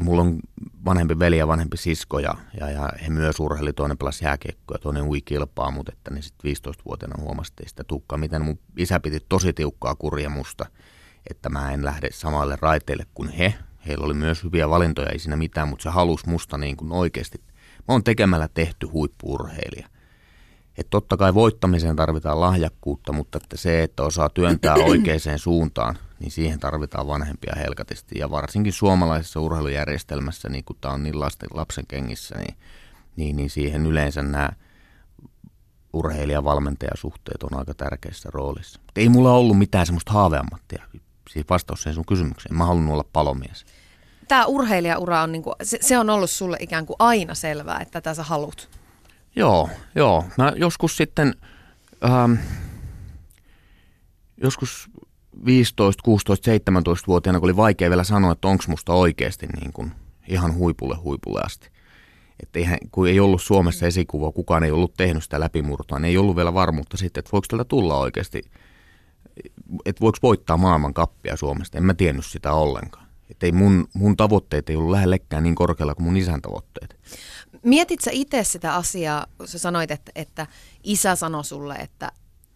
[0.00, 0.38] mulla on
[0.84, 4.78] vanhempi veli ja vanhempi sisko ja, ja, ja he myös urheili, toinen pelasi jääkiekkoa ja
[4.78, 9.20] toinen ui kilpaa, mutta että niin sitten 15-vuotiaana huomasti sitä tukkaa, miten mun isä piti
[9.28, 10.66] tosi tiukkaa kurja musta,
[11.30, 13.54] että mä en lähde samalle raiteille kuin he.
[13.86, 17.38] Heillä oli myös hyviä valintoja, ei siinä mitään, mutta se halusi musta niin kuin oikeasti.
[17.78, 19.88] Mä oon tekemällä tehty huippuurheilija.
[20.78, 26.30] Että totta kai voittamiseen tarvitaan lahjakkuutta, mutta että se, että osaa työntää oikeaan suuntaan, niin
[26.30, 28.18] siihen tarvitaan vanhempia helkatisti.
[28.18, 32.56] Ja varsinkin suomalaisessa urheilujärjestelmässä, niin kun tämä on niin lasten, lapsen kengissä, niin,
[33.16, 34.50] niin, niin siihen yleensä nämä
[35.92, 38.80] urheilija-valmentajasuhteet on aika tärkeässä roolissa.
[38.80, 40.82] Mutta ei mulla ollut mitään semmoista haaveammattia.
[41.30, 42.56] Siis vastaus siihen sun kysymykseen.
[42.56, 43.64] Mä haluan olla palomies.
[44.28, 48.14] Tämä urheilijaura on, niinku, se, se on ollut sulle ikään kuin aina selvää, että tätä
[48.14, 48.68] sä haluat.
[49.36, 50.24] Joo, joo.
[50.38, 51.34] Mä joskus sitten,
[52.04, 52.32] ähm,
[54.36, 54.90] joskus
[55.44, 59.92] 15, 16, 17-vuotiaana, kun oli vaikea vielä sanoa, että onko musta oikeasti niin kuin
[60.28, 61.68] ihan huipulle huipulle asti.
[62.42, 62.58] Että
[62.92, 66.54] kun ei ollut Suomessa esikuvaa, kukaan ei ollut tehnyt sitä läpimurtoa, niin ei ollut vielä
[66.54, 68.42] varmuutta sitten, että voiko tältä tulla oikeasti,
[69.84, 71.78] että voiko voittaa maailman kappia Suomesta.
[71.78, 73.03] En mä tiennyt sitä ollenkaan.
[73.30, 76.96] Että ei mun, mun tavoitteet ei ollut lähellekään niin korkealla kuin mun isän tavoitteet.
[77.62, 80.46] Mietit sä itse sitä asiaa, sä sanoit, että, että
[80.82, 82.12] isä sanoi sulle, että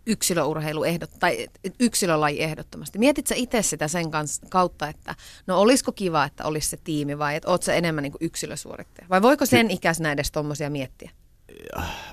[0.06, 1.48] yksilöurheilu ehdot, tai
[1.80, 2.98] yksilölaji ehdottomasti.
[2.98, 5.14] Mietit sä itse sitä sen kanssa, kautta, että
[5.46, 9.08] no olisiko kiva, että olisi se tiimi vai että oot sä enemmän niin yksilösuorittaja?
[9.10, 11.10] Vai voiko sen ikäisenä edes tuommoisia miettiä?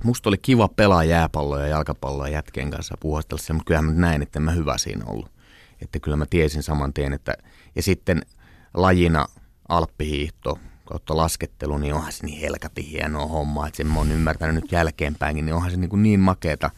[0.04, 4.40] Musta oli kiva pelaa jääpalloa ja jalkapalloa jätkien kanssa puhastella mutta kyllähän mä näin, että
[4.40, 5.32] en mä hyvä siinä ollut.
[5.82, 7.34] Että kyllä mä tiesin saman tien, että
[7.76, 8.22] ja sitten
[8.76, 9.26] lajina
[9.70, 14.56] alppihiihto, kautta laskettelu, niin onhan se niin helkati hienoa hommaa, että sen mä oon ymmärtänyt
[14.56, 16.72] nyt jälkeenpäinkin, niin onhan se niin, kuin niin makeeta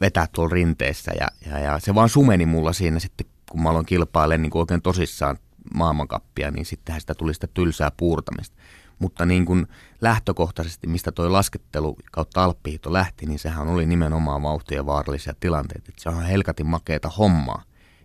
[0.00, 3.86] vetää tuolla rinteessä ja, ja, ja, se vaan sumeni mulla siinä sitten, kun mä aloin
[3.86, 5.38] kilpailemaan niin oikein tosissaan
[5.74, 8.56] maailmankappia, niin sittenhän sitä tuli sitä tylsää puurtamista.
[8.98, 9.66] Mutta niin kuin
[10.00, 15.84] lähtökohtaisesti, mistä toi laskettelu kautta alppihiito lähti, niin sehän oli nimenomaan vauhtia vaarallisia tilanteita.
[15.88, 17.62] Että se on helkatin makeeta hommaa,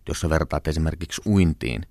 [0.08, 1.86] jos sä vertaat esimerkiksi uintiin,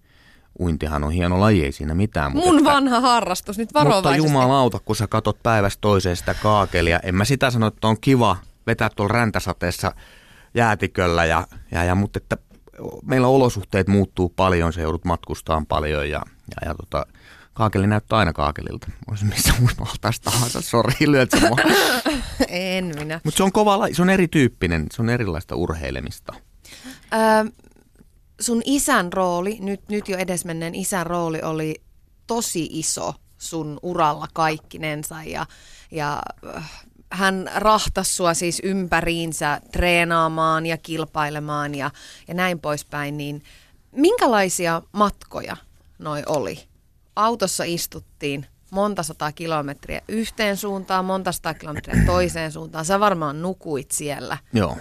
[0.61, 2.33] uintihan on hieno laji, ei siinä mitään.
[2.33, 4.09] Mun että, vanha harrastus, nyt varovaisesti.
[4.09, 7.01] Mutta jumalauta, kun sä katot päivästä toiseen sitä kaakelia.
[7.03, 8.37] En mä sitä sano, että on kiva
[8.67, 9.95] vetää tuolla räntäsateessa
[10.55, 12.37] jäätiköllä, ja, ja, ja, mutta että
[13.05, 17.07] meillä olosuhteet muuttuu paljon, se joudut matkustamaan paljon ja, ja, ja tota,
[17.53, 18.87] kaakeli näyttää aina kaakelilta.
[19.11, 21.31] Olisi missä muussa valtaisi tahansa, sori, lyöt
[22.49, 23.21] En minä.
[23.25, 26.35] Mutta se on kova, se on erityyppinen, se on erilaista urheilemista.
[27.15, 27.53] Öö,
[28.42, 31.74] sun isän rooli, nyt, nyt jo edesmenneen isän rooli oli
[32.26, 35.46] tosi iso sun uralla kaikkinensa ja,
[35.90, 36.22] ja
[36.57, 36.70] äh,
[37.11, 41.90] hän rahtasi sua siis ympäriinsä treenaamaan ja kilpailemaan ja,
[42.28, 43.42] ja näin poispäin, niin
[43.92, 45.57] minkälaisia matkoja
[45.98, 46.64] noi oli?
[47.16, 52.85] Autossa istuttiin monta sataa kilometriä yhteen suuntaan, monta sataa kilometriä toiseen suuntaan.
[52.85, 54.38] Sä varmaan nukuit siellä.
[54.52, 54.76] Joo.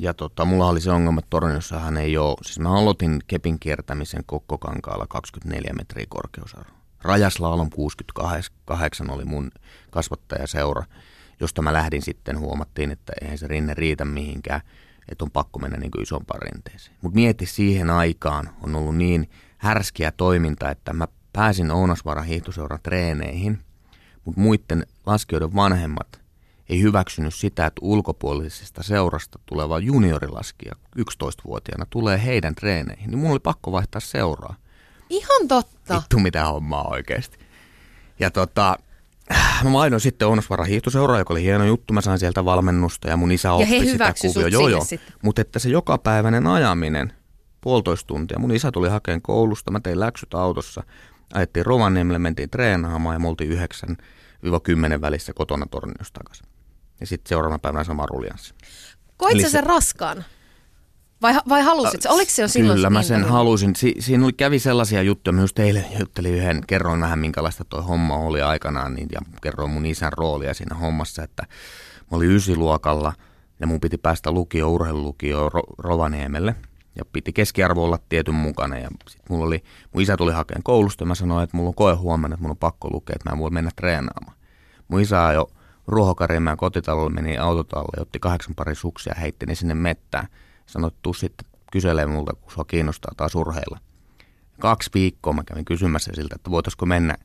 [0.00, 4.22] Ja tota, mulla oli se ongelma, että Torniossahan ei ole, siis mä aloitin kepin kiertämisen
[4.26, 6.70] Kokkokankaalla 24 metriä korkeusarvo.
[7.02, 9.50] Rajaslalom 68 oli mun
[9.90, 10.84] kasvattajaseura,
[11.40, 14.60] josta mä lähdin sitten, huomattiin, että eihän se rinne riitä mihinkään,
[15.08, 16.96] että on pakko mennä niin kuin isompaan rinteeseen.
[17.02, 23.58] Mutta mieti siihen aikaan on ollut niin härskiä toiminta, että mä pääsin Ounasvaaran hiihtoseuran treeneihin,
[24.24, 26.23] mutta muiden laskijoiden vanhemmat
[26.68, 33.38] ei hyväksynyt sitä, että ulkopuolisesta seurasta tuleva juniorilaskija 11-vuotiaana tulee heidän treeneihin, niin mun oli
[33.38, 34.56] pakko vaihtaa seuraa.
[35.10, 35.94] Ihan totta.
[35.94, 37.38] Vittu mitä hommaa oikeasti.
[38.20, 38.78] Ja tota,
[39.64, 41.94] mä mainoin sitten Ounasvaran hiihtoseura, joka oli hieno juttu.
[41.94, 44.48] Mä sain sieltä valmennusta ja mun isä oppi ja he sitä kuvioa.
[44.48, 44.82] Joo, joo.
[45.22, 47.12] Mutta että se jokapäiväinen ajaminen,
[47.60, 48.38] puolitoista tuntia.
[48.38, 50.82] Mun isä tuli hakeen koulusta, mä tein läksyt autossa.
[51.34, 56.53] Ajettiin Rovaniemelle, mentiin treenaamaan ja me oltiin 9-10 välissä kotona Torniosta takaisin.
[57.00, 58.54] Ja sitten seuraavana päivänä sama ruljanssi.
[59.16, 60.24] Koit sä sen raskaan?
[61.22, 62.08] Vai, vai halusit se?
[62.08, 63.76] Oliko se jo silloin Kyllä mä sen niin halusin.
[63.76, 65.32] Si- siinä oli, kävi sellaisia juttuja.
[65.32, 69.70] Mä just eilen juttelin yhden, kerroin vähän minkälaista toi homma oli aikanaan niin, ja kerroin
[69.70, 71.42] mun isän roolia siinä hommassa, että
[72.10, 73.12] mä olin ysiluokalla
[73.60, 76.54] ja mun piti päästä lukio, urheilulukio Ro- Rovaniemelle
[76.96, 78.78] ja piti keskiarvo olla tietyn mukana.
[78.78, 81.74] Ja sit mulla oli, mun isä tuli hakemaan koulusta ja mä sanoin, että mulla on
[81.74, 84.36] koe huomenna, että mun on pakko lukea, että mä en voi mennä treenaamaan.
[84.88, 85.50] Mun isä jo
[85.86, 90.28] Ruohokarimäen kotitalolle meni autotalle, otti kahdeksan pari suksia ja heitti ne sinne mettään.
[90.66, 93.78] Sanoi, että tuu sitten kyselee multa, kun sua kiinnostaa taas urheilla.
[94.60, 97.16] Kaksi viikkoa mä kävin kysymässä siltä, että voitaisiko mennä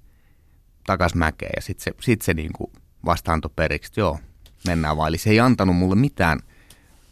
[0.86, 2.72] takas mäkeen ja sitten se, sit se niin kuin
[3.06, 4.20] vasta antoi periksi, että joo,
[4.68, 5.08] mennään vaan.
[5.10, 6.40] Eli se ei antanut mulle mitään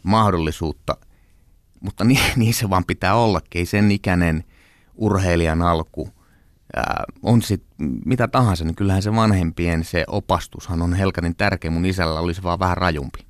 [0.02, 0.96] mahdollisuutta,
[1.80, 3.58] mutta niin, niin se vaan pitää ollakin.
[3.58, 4.44] Ei sen ikäinen
[4.94, 6.08] urheilijan alku
[6.76, 7.68] ää, on sitten
[8.04, 11.70] mitä tahansa, niin kyllähän se vanhempien se opastushan on helkatin tärkeä.
[11.70, 13.26] Mun isällä oli se vaan vähän rajumpi.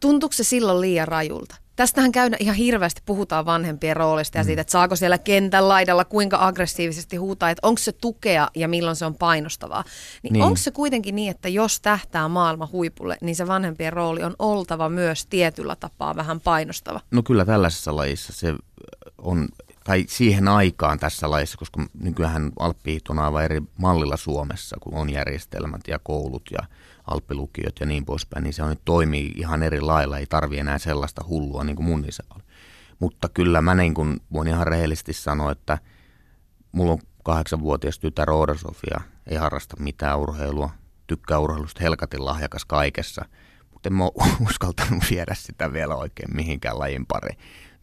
[0.00, 1.56] Tuntuuko se silloin liian rajulta?
[1.76, 4.46] Tästähän käydään ihan hirveästi, puhutaan vanhempien roolista ja mm.
[4.46, 8.96] siitä, että saako siellä kentän laidalla kuinka aggressiivisesti huutaa, että onko se tukea ja milloin
[8.96, 9.84] se on painostavaa.
[10.22, 10.44] Niin, niin.
[10.44, 14.88] onko se kuitenkin niin, että jos tähtää maailman huipulle, niin se vanhempien rooli on oltava
[14.88, 17.00] myös tietyllä tapaa vähän painostava?
[17.10, 18.54] No kyllä tällaisessa lajissa se
[19.18, 19.48] on,
[19.86, 25.10] tai siihen aikaan tässä lajissa, koska nykyään alppihiihto on aivan eri mallilla Suomessa, kun on
[25.10, 26.58] järjestelmät ja koulut ja
[27.06, 31.24] alppilukiot ja niin poispäin, niin se on, toimii ihan eri lailla, ei tarvi enää sellaista
[31.28, 32.42] hullua niin kuin mun isä oli.
[32.98, 35.78] Mutta kyllä mä niin kuin voin ihan rehellisesti sanoa, että
[36.72, 40.70] mulla on kahdeksanvuotias tytär Oda Sofia, ei harrasta mitään urheilua,
[41.06, 43.24] tykkää urheilusta helkatin lahjakas kaikessa,
[43.72, 44.04] mutta en mä
[44.50, 47.36] uskaltanut viedä sitä vielä oikein mihinkään lajin pari.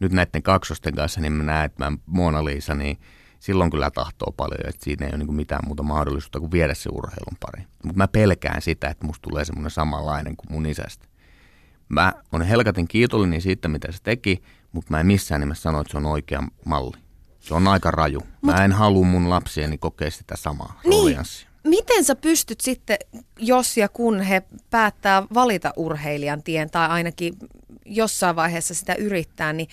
[0.04, 2.98] Nyt näiden kaksosten kanssa, niin mä näen, että mä Mona Lisa, niin
[3.40, 6.90] silloin kyllä tahtoo paljon, että siinä ei ole niin mitään muuta mahdollisuutta kuin viedä se
[6.94, 7.64] urheilun pari.
[7.84, 11.06] Mutta mä pelkään sitä, että musta tulee semmoinen samanlainen kuin mun isästä.
[11.90, 15.92] Mä olen helkatin kiitollinen siitä, mitä se teki, mutta mä en missään nimessä sano, että
[15.92, 16.98] se on oikea malli.
[17.40, 18.20] Se on aika raju.
[18.20, 21.18] Mut, mä en halua mun lapsieni kokea sitä samaa niin.
[21.64, 22.98] Miten sä pystyt sitten,
[23.40, 27.34] jos ja kun he päättää valita urheilijan tien tai ainakin
[27.86, 29.68] jossain vaiheessa sitä yrittää, niin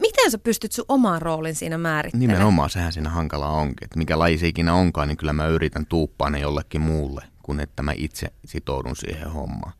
[0.00, 2.28] Miten sä pystyt sun oman roolin siinä määrittelemään?
[2.28, 3.84] Nimenomaan, sehän siinä hankala onkin.
[3.84, 7.60] Että mikä laji se ikinä onkaan, niin kyllä mä yritän tuuppaa ne jollekin muulle, kun
[7.60, 9.72] että mä itse sitoudun siihen hommaan.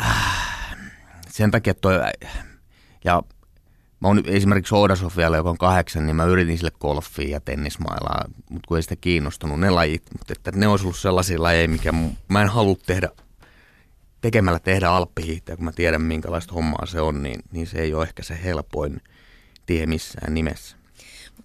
[0.00, 0.76] Äh,
[1.28, 1.94] sen takia toi,
[3.04, 3.22] ja
[4.00, 8.24] mä oon esimerkiksi Oda Sofialle, joka on kahdeksan, niin mä yritin sille golfia ja tennismailaa,
[8.50, 11.92] mutta kun ei sitä kiinnostunut ne lajit, mutta että ne olisi ollut sellaisia lajeja, mikä
[12.28, 13.08] mä en halua tehdä
[14.20, 18.02] tekemällä tehdä alppihiihtoja, kun mä tiedän minkälaista hommaa se on, niin, niin se ei ole
[18.02, 19.00] ehkä se helpoin
[19.66, 20.76] tie missään nimessä.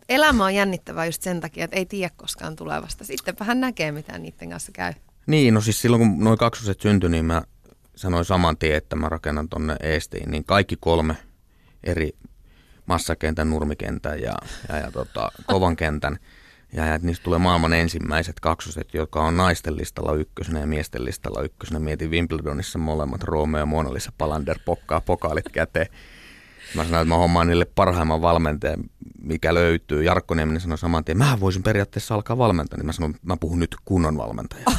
[0.09, 3.03] Elämä on jännittävää just sen takia, että ei tiedä koskaan tulevasta.
[3.03, 4.93] Sittenpä hän näkee, mitä niiden kanssa käy.
[5.27, 7.41] Niin, no siis silloin kun noin kaksoset syntyi, niin mä
[7.95, 11.17] sanoin saman tien, että mä rakennan tonne Eestiin, niin kaikki kolme
[11.83, 12.09] eri
[12.85, 14.33] massakentän, nurmikentän ja,
[14.69, 16.17] ja, ja tota, kovan kentän–
[16.73, 21.41] ja että niistä tulee maailman ensimmäiset kaksoset, jotka on naisten listalla ykkösenä ja miesten listalla
[21.41, 21.79] ykkösenä.
[21.79, 25.87] Mietin Wimbledonissa molemmat Romeo ja Mona Lisa Palander pokkaa pokaalit käteen.
[26.75, 28.83] Mä sanoin, että mä hommaan niille parhaimman valmentajan,
[29.21, 30.03] mikä löytyy.
[30.03, 32.77] Jarkko Nieminen sanoi saman tien, mä voisin periaatteessa alkaa valmentaa.
[32.77, 34.65] Niin mä sanoin, mä puhun nyt kunnon valmentaja.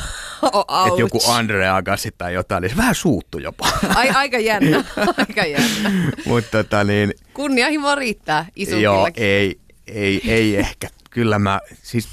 [0.53, 3.69] Oh, että joku Andre Agassi tai jotain, niin se vähän suuttu jopa.
[3.95, 4.85] Ai, aika jännä,
[5.19, 5.93] aika jännä.
[6.27, 7.15] Mutta tota niin...
[7.35, 8.47] Kunnianhimo riittää
[8.81, 12.09] Joo, ei, ei, ei ehkä kyllä mä siis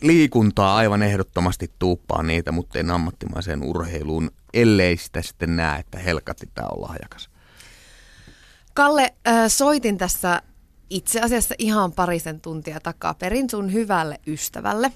[0.00, 6.46] liikuntaa aivan ehdottomasti tuuppaan niitä, mutta en ammattimaiseen urheiluun, ellei sitä sitten näe, että helkatti
[6.54, 7.30] tämä on lahjakas.
[8.74, 9.14] Kalle,
[9.48, 10.42] soitin tässä
[10.90, 14.92] itse asiassa ihan parisen tuntia takaa perin sun hyvälle ystävälle,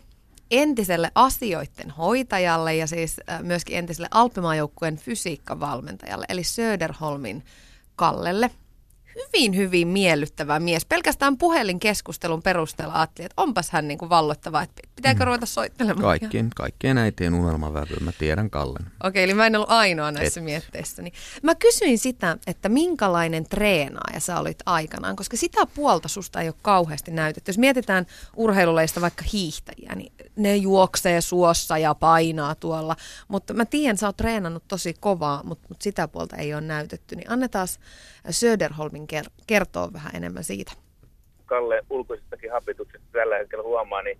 [0.50, 7.44] entiselle asioiden hoitajalle ja siis myöskin entiselle Alppimaajoukkueen fysiikkavalmentajalle, eli Söderholmin
[7.96, 8.50] Kallelle–
[9.16, 10.84] hyvin, hyvin miellyttävä mies.
[10.84, 15.26] Pelkästään puhelinkeskustelun perusteella ajattelin, että onpas hän niin kuin vallottava, että pitääkö mm.
[15.26, 16.02] ruveta soittelemaan.
[16.02, 18.86] Kaikkien, kaikkien äitien unelmavävy, mä tiedän Kallen.
[19.04, 20.44] Okei, eli mä en ollut ainoa näissä Et.
[20.44, 21.02] mietteissä.
[21.42, 26.54] Mä kysyin sitä, että minkälainen treenaaja sä olit aikanaan, koska sitä puolta susta ei ole
[26.62, 27.48] kauheasti näytetty.
[27.48, 32.96] Jos mietitään urheiluleista vaikka hiihtäjiä, niin ne juoksee suossa ja painaa tuolla.
[33.28, 37.16] Mutta mä tiedän, sä oot treenannut tosi kovaa, mutta, mutta sitä puolta ei ole näytetty.
[37.16, 37.68] Niin annetaan
[38.30, 39.03] Söderholmin
[39.46, 40.72] kertoa vähän enemmän siitä.
[41.46, 44.18] Kalle ulkoisestakin hapituksesta tällä hetkellä huomaa, niin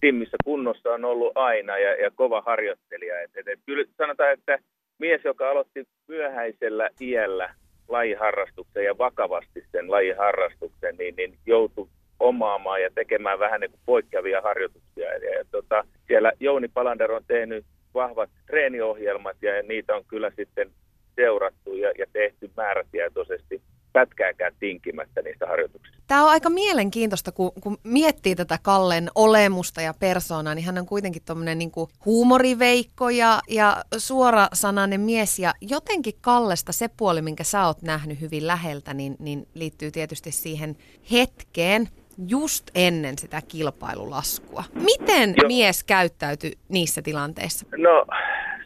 [0.00, 3.20] Timmissä kunnossa on ollut aina ja, ja kova harjoittelija.
[3.20, 4.58] Et, et, et, kyllä sanotaan, että
[4.98, 7.54] mies, joka aloitti myöhäisellä iällä
[7.88, 11.88] lajiharrastuksen ja vakavasti sen lajiharrastuksen, niin, niin joutui
[12.20, 15.14] omaamaan ja tekemään vähän niin kuin poikkeavia harjoituksia.
[15.14, 20.70] Ja, ja tota, siellä Jouni Palander on tehnyt vahvat treeniohjelmat ja niitä on kyllä sitten
[21.14, 23.62] seurattu ja, ja tehty määrätietoisesti
[23.96, 25.98] pätkääkään tinkimättä niistä harjoituksista.
[26.06, 30.86] Tämä on aika mielenkiintoista, kun, kun miettii tätä Kallen olemusta ja persoonaa, niin hän on
[30.86, 31.72] kuitenkin tuommoinen niin
[32.04, 35.38] huumoriveikko ja, ja suorasanainen mies.
[35.38, 40.32] Ja jotenkin Kallesta se puoli, minkä sä oot nähnyt hyvin läheltä, niin, niin liittyy tietysti
[40.32, 40.76] siihen
[41.12, 41.88] hetkeen,
[42.28, 44.64] just ennen sitä kilpailulaskua.
[44.74, 45.48] Miten Joo.
[45.48, 47.66] mies käyttäytyi niissä tilanteissa?
[47.76, 48.06] No,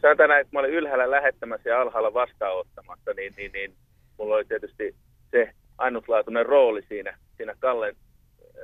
[0.01, 3.75] sanotaan näin, että mä olin ylhäällä lähettämässä ja alhaalla vastaanottamassa, niin, niin, niin
[4.19, 4.95] mulla oli tietysti
[5.81, 7.97] ainutlaatuinen rooli siinä, siinä Kallen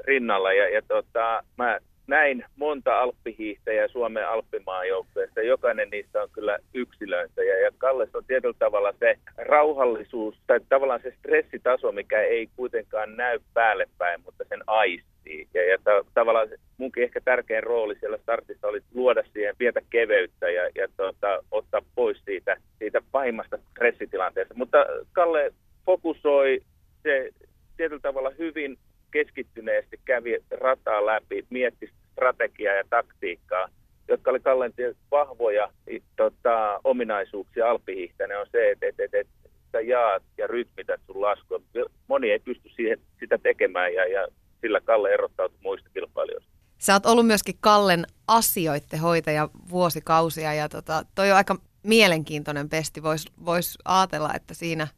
[0.04, 0.52] rinnalla.
[0.52, 5.42] Ja, ja tota, mä näin monta alppihiihtäjää Suomen alppimaajoukkueesta.
[5.42, 7.42] Jokainen niistä on kyllä yksilöitä.
[7.42, 13.16] Ja, ja Kalles on tietyllä tavalla se rauhallisuus tai tavallaan se stressitaso, mikä ei kuitenkaan
[13.16, 15.48] näy päälle päin, mutta sen aistii.
[15.54, 16.48] Ja, ja ta- tavallaan
[16.78, 21.80] munkin ehkä tärkein rooli siellä startissa oli luoda siihen pientä keveyttä ja, ja tota, ottaa
[21.94, 24.54] pois siitä, siitä pahimmasta stressitilanteesta.
[24.54, 25.52] Mutta Kalle
[25.86, 26.60] fokusoi
[27.06, 27.30] se
[27.76, 28.78] tietyllä tavalla hyvin
[29.10, 33.68] keskittyneesti kävi rataa läpi, mietti strategiaa ja taktiikkaa,
[34.08, 34.72] jotka oli Kallen
[35.10, 35.68] vahvoja
[36.16, 41.60] tota, ominaisuuksia alppihiihtäjänä on se, että, että, että, että jaat ja rytmität sun laskua.
[42.08, 44.28] Moni ei pysty siihen, sitä tekemään ja, ja
[44.60, 46.50] sillä Kalle erottautui muista kilpailijoista.
[46.78, 53.02] Sä oot ollut myöskin Kallen asioiden hoitaja vuosikausia ja tota, toi on aika mielenkiintoinen pesti.
[53.02, 54.88] Voisi vois ajatella, että siinä–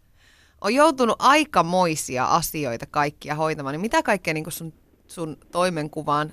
[0.60, 4.72] on joutunut aikamoisia asioita kaikkia hoitamaan, niin mitä kaikkea niin sun,
[5.06, 6.32] sun toimenkuvaan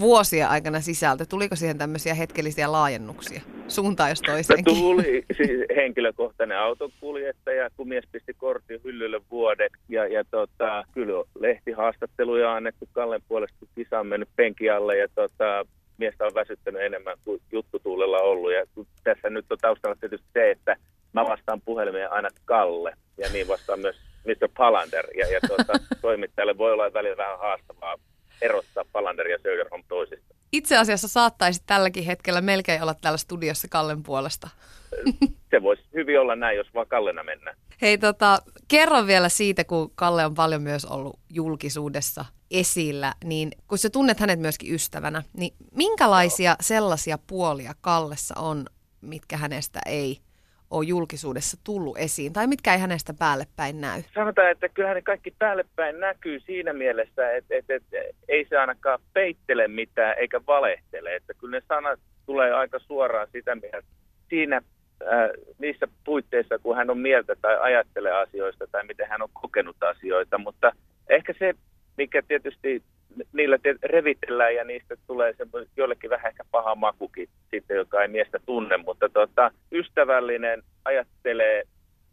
[0.00, 1.26] vuosien aikana sisältö?
[1.26, 4.74] Tuliko siihen tämmöisiä hetkellisiä laajennuksia suuntaan jos toiseenkin?
[4.74, 9.70] Tuli siis henkilökohtainen autokuljettaja, kun mies pisti kortin hyllylle vuoden.
[9.88, 14.98] Ja, ja tota, kyllä lehtihaastatteluja on annettu Kallen puolesta, kun kisa on mennyt penki alle.
[14.98, 15.66] Ja tota,
[15.98, 18.52] miestä on väsyttänyt enemmän kuin juttutuulella ollut.
[18.52, 18.66] Ja
[19.04, 20.76] tässä nyt on taustalla tietysti se, että
[21.14, 24.48] mä vastaan puhelimeen aina Kalle ja niin vastaan myös Mr.
[24.56, 25.06] Palander.
[25.18, 25.72] Ja, ja tuota,
[26.02, 27.96] toimittajalle voi olla välillä vähän haastavaa
[28.42, 30.34] erottaa Palander ja Söderholm toisista.
[30.52, 34.48] Itse asiassa saattaisi tälläkin hetkellä melkein olla täällä studiossa Kallen puolesta.
[35.50, 37.56] Se voisi hyvin olla näin, jos vaan Kallena mennään.
[37.82, 43.78] Hei, tota, kerro vielä siitä, kun Kalle on paljon myös ollut julkisuudessa esillä, niin kun
[43.78, 46.56] sä tunnet hänet myöskin ystävänä, niin minkälaisia Joo.
[46.60, 48.66] sellaisia puolia Kallessa on,
[49.00, 50.18] mitkä hänestä ei
[50.74, 54.02] ole julkisuudessa tullut esiin, tai mitkä ei hänestä päälle päin näy?
[54.14, 57.96] Sanotaan, että kyllähän ne kaikki päälle päin näkyy siinä mielessä, että, että, että
[58.28, 63.54] ei se ainakaan peittele mitään eikä valehtele, että kyllä ne sanat tulee aika suoraan sitä
[63.54, 63.82] mitä
[64.28, 69.28] siinä äh, niissä puitteissa, kun hän on mieltä tai ajattelee asioista tai miten hän on
[69.32, 70.72] kokenut asioita, mutta
[71.08, 71.54] ehkä se,
[71.96, 72.82] mikä tietysti
[73.32, 78.38] niillä revitellään ja niistä tulee se jollekin vähän ehkä paha makukin sitten, joka ei miestä
[78.46, 81.62] tunne, mutta tota, ystävällinen ajattelee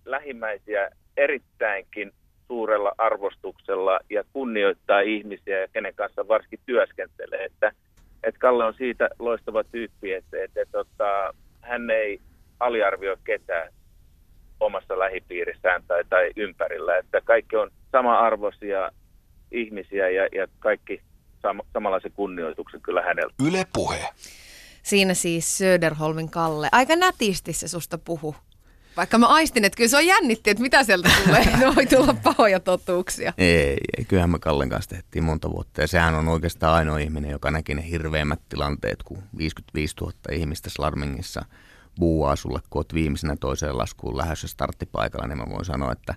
[0.06, 2.12] lähimmäisiä erittäinkin
[2.48, 7.46] suurella arvostuksella ja kunnioittaa ihmisiä ja kenen kanssa varsinkin työskentelee.
[7.46, 7.72] Että,
[8.24, 12.20] että Kalle on siitä loistava tyyppi, että, että, että, että hän ei
[12.60, 13.74] aliarvioi ketään
[14.60, 16.98] omassa lähipiirissään tai, tai ympärillä.
[16.98, 18.92] Että kaikki on sama-arvoisia
[19.52, 21.02] ihmisiä ja, ja kaikki
[21.48, 23.34] sam- samanlaisen kunnioituksen kyllä hänellä.
[23.48, 24.10] Yle Puhe.
[24.84, 26.70] Siinä siis Söderholmin Kalle.
[26.72, 28.36] Aika nätisti se susta puhu.
[28.98, 31.58] Vaikka mä aistin, että kyllä se on jännitti, että mitä sieltä tulee.
[31.58, 33.34] Ne voi tulla pahoja totuuksia.
[33.38, 35.82] Ei, ei, kyllähän me Kallen kanssa tehtiin monta vuotta.
[35.82, 40.70] Ja sehän on oikeastaan ainoa ihminen, joka näki ne hirveimmät tilanteet, kun 55 000 ihmistä
[40.70, 41.46] Slarmingissa
[42.00, 46.16] buuaa sulle, kun oot viimeisenä toiseen laskuun lähdössä starttipaikalla, niin mä voin sanoa, että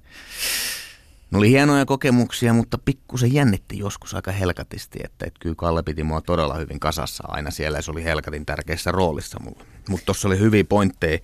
[1.30, 6.04] ne oli hienoja kokemuksia, mutta pikkusen jännitti joskus aika helkatisti, että, että kyllä Kalle piti
[6.04, 9.64] mua todella hyvin kasassa aina siellä ja se oli helkatin tärkeässä roolissa mulle.
[9.88, 11.18] Mutta tuossa oli hyviä pointteja,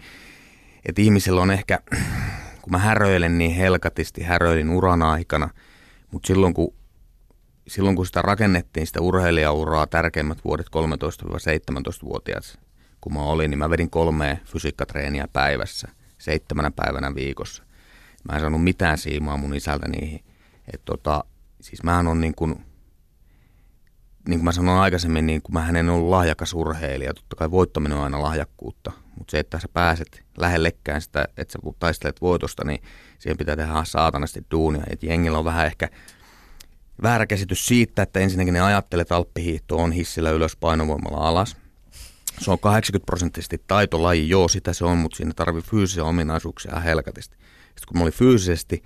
[0.87, 1.79] että ihmisillä on ehkä,
[2.63, 5.51] kun mä häröilen niin helkatisti, häröilin uran aikana,
[6.11, 6.75] mutta silloin kun,
[7.69, 12.59] silloin kun sitä rakennettiin, sitä urheilijauraa, tärkeimmät vuodet 13-17-vuotiaat,
[13.01, 17.63] kun mä olin, niin mä vedin kolme fysiikkatreeniä päivässä, seitsemänä päivänä viikossa.
[18.29, 20.25] Mä en saanut mitään siimaa mun isältä niihin.
[20.73, 21.25] Et tota,
[21.61, 22.65] siis mähän on niin kuin,
[24.29, 27.15] niin kuin mä sanoin aikaisemmin, niin kuin mä en ollut lahjakas urheilija.
[27.15, 31.59] Totta kai voittaminen on aina lahjakkuutta, mutta se, että sä pääset lähellekään sitä, että sä
[31.79, 32.83] taistelet voitosta, niin
[33.19, 34.83] siihen pitää tehdä saatanasti duunia.
[34.91, 35.89] Et jengillä on vähän ehkä
[37.03, 41.57] väärä käsitys siitä, että ensinnäkin ne ajattelee, että alppihiihto on hissillä ylös painovoimalla alas.
[42.41, 47.37] Se on 80 prosenttisesti taitolaji, joo sitä se on, mutta siinä tarvii fyysisiä ominaisuuksia helkatisti.
[47.81, 48.83] Sitten kun mä olin fyysisesti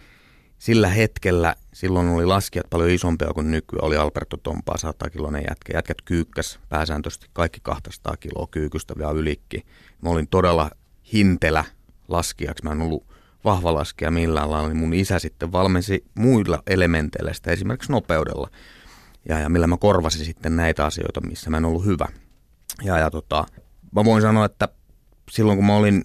[0.59, 5.77] sillä hetkellä, silloin oli laskijat paljon isompia kuin nykyään, oli Alberto Tompaa 100 kiloinen jätkä.
[5.77, 9.67] Jätkät kyykkäs pääsääntöisesti kaikki 200 kiloa kyykystä vielä ylikki.
[10.03, 10.71] Mä olin todella
[11.13, 11.65] hintelä
[12.09, 13.07] laskijaksi, mä en ollut
[13.45, 18.51] vahva laskija millään lailla, niin mun isä sitten valmensi muilla elementeillä sitä, esimerkiksi nopeudella.
[19.29, 22.07] Ja, ja millä mä korvasin sitten näitä asioita, missä mä en ollut hyvä.
[22.83, 23.45] Ja, ja tota,
[23.93, 24.69] mä voin sanoa, että
[25.31, 26.05] silloin kun mä olin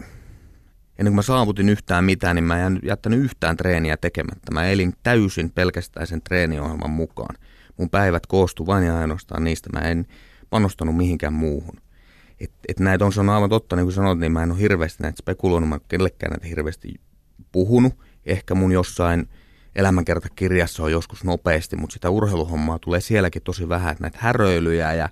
[0.99, 4.51] ennen kuin mä saavutin yhtään mitään, niin mä en jättänyt yhtään treeniä tekemättä.
[4.51, 7.35] Mä elin täysin pelkästään sen treeniohjelman mukaan.
[7.77, 9.69] Mun päivät koostu vain ja ainoastaan niistä.
[9.73, 10.05] Mä en
[10.49, 11.75] panostanut mihinkään muuhun.
[12.39, 14.59] Et, et näitä on, se on aivan totta, niin kuin sanoit, niin mä en ole
[14.59, 16.93] hirveästi näitä spekuloinut, mä en kellekään näitä hirveästi
[17.51, 17.93] puhunut.
[18.25, 19.29] Ehkä mun jossain
[19.75, 25.09] elämänkertakirjassa on joskus nopeasti, mutta sitä urheiluhommaa tulee sielläkin tosi vähän, että näitä häröilyjä ja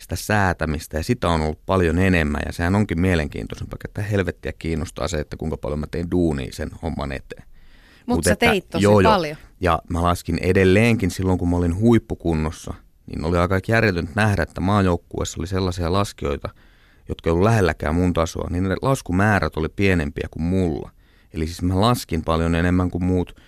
[0.00, 5.08] sitä säätämistä ja sitä on ollut paljon enemmän ja sehän onkin mielenkiintoisempaa, että helvettiä kiinnostaa
[5.08, 7.44] se, että kuinka paljon mä teen duunia sen homman eteen.
[8.06, 9.36] Mutta Mut sä että- teit tosi joo, paljon.
[9.60, 12.74] Ja mä laskin edelleenkin silloin, kun mä olin huippukunnossa,
[13.06, 16.48] niin oli aika järjetöntä nähdä, että maajoukkueessa oli sellaisia laskijoita,
[17.08, 20.90] jotka ei ollut lähelläkään mun tasoa, niin ne laskumäärät oli pienempiä kuin mulla.
[21.34, 23.40] Eli siis mä laskin paljon enemmän kuin muut.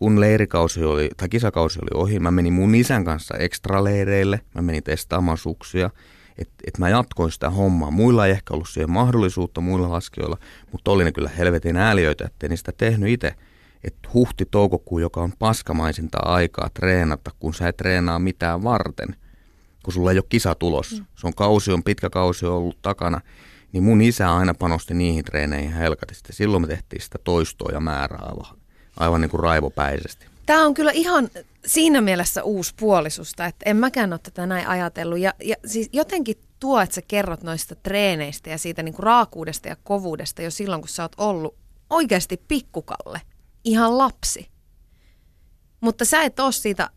[0.00, 4.82] Kun leirikausi oli, tai kisakausi oli ohi, mä menin mun isän kanssa ekstraleireille, mä menin
[4.82, 5.90] testaamaan suksia,
[6.38, 7.90] että et mä jatkoin sitä hommaa.
[7.90, 10.38] Muilla ei ehkä ollut siihen mahdollisuutta muilla laskijoilla,
[10.72, 13.34] mutta oli ne kyllä helvetin ääliöitä, ettei niistä tehnyt itse.
[13.84, 19.16] Että huhti-toukokuu, joka on paskamaisinta aikaa treenata, kun sä et treenaa mitään varten,
[19.82, 21.04] kun sulla ei ole kisa tulossa.
[21.16, 23.20] Se on kausi, on pitkä kausi ollut takana,
[23.72, 26.32] niin mun isä aina panosti niihin treeneihin helkatisti.
[26.32, 28.28] Silloin me tehtiin sitä toistoa ja määrää
[28.96, 30.26] aivan, niin kuin raivopäisesti.
[30.46, 31.30] Tämä on kyllä ihan
[31.66, 35.18] siinä mielessä uusi puolisusta, että en mäkään ole tätä näin ajatellut.
[35.18, 39.76] Ja, ja siis jotenkin tuo, että sä kerrot noista treeneistä ja siitä niinku raakuudesta ja
[39.84, 41.56] kovuudesta jo silloin, kun sä oot ollut
[41.90, 43.20] oikeasti pikkukalle,
[43.64, 44.48] ihan lapsi.
[45.80, 46.90] Mutta sä et ole siitä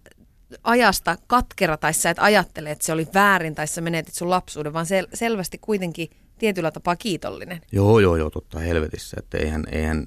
[0.64, 4.74] ajasta katkera tai sä et ajattele, että se oli väärin tai sä menetit sun lapsuuden,
[4.74, 7.62] vaan sel- selvästi kuitenkin tietyllä tapaa kiitollinen.
[7.72, 9.18] Joo, joo, joo, totta helvetissä.
[9.20, 10.06] Että eihän, eihän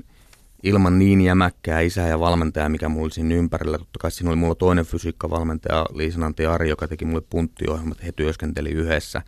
[0.62, 3.78] ilman niin jämäkkää isää ja valmentajaa, mikä mulla oli siinä ympärillä.
[3.78, 8.70] Totta kai siinä oli mulla toinen fysiikkavalmentaja, Liisanantti Ari, joka teki mulle punttiohjelmat, he työskenteli
[8.70, 9.22] yhdessä.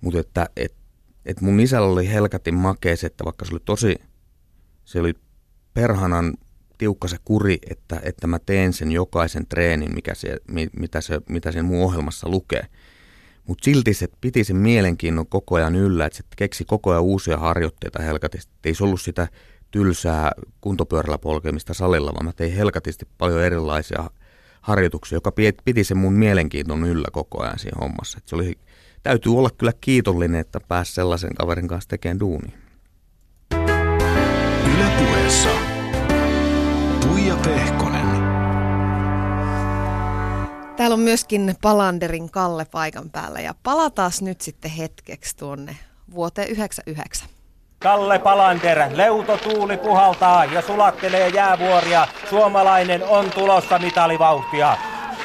[0.00, 0.74] Mutta että et,
[1.26, 3.96] et mun isällä oli helkatin makees, että vaikka se oli tosi,
[4.84, 5.14] se oli
[5.74, 6.34] perhanan
[6.78, 11.20] tiukka se kuri, että, että mä teen sen jokaisen treenin, mikä se, mi- mitä, se,
[11.28, 12.66] mitä sen mun ohjelmassa lukee.
[13.46, 17.36] Mutta silti se piti sen mielenkiinnon koko ajan yllä, että se keksi koko ajan uusia
[17.36, 18.52] harjoitteita helkatisti.
[18.64, 19.28] Ei se ollut sitä
[19.70, 24.10] tylsää kuntopyörällä polkemista salilla, vaan mä tein helkatisti paljon erilaisia
[24.60, 28.18] harjoituksia, joka pi- piti sen mun mielenkiinnon yllä koko ajan siinä hommassa.
[28.18, 28.58] Et se oli,
[29.02, 32.58] täytyy olla kyllä kiitollinen, että pääsi sellaisen kaverin kanssa tekemään duunia.
[34.74, 35.48] Ylepuheessa
[37.00, 38.06] Tuija Pehkonen.
[40.76, 45.76] Täällä on myöskin Palanderin Kalle paikan päällä ja palataan nyt sitten hetkeksi tuonne
[46.14, 47.39] vuoteen 99.
[47.82, 52.06] Kalle Palander, leutotuuli puhaltaa ja sulattelee jäävuoria.
[52.30, 54.76] Suomalainen on tulossa mitalivauhtia.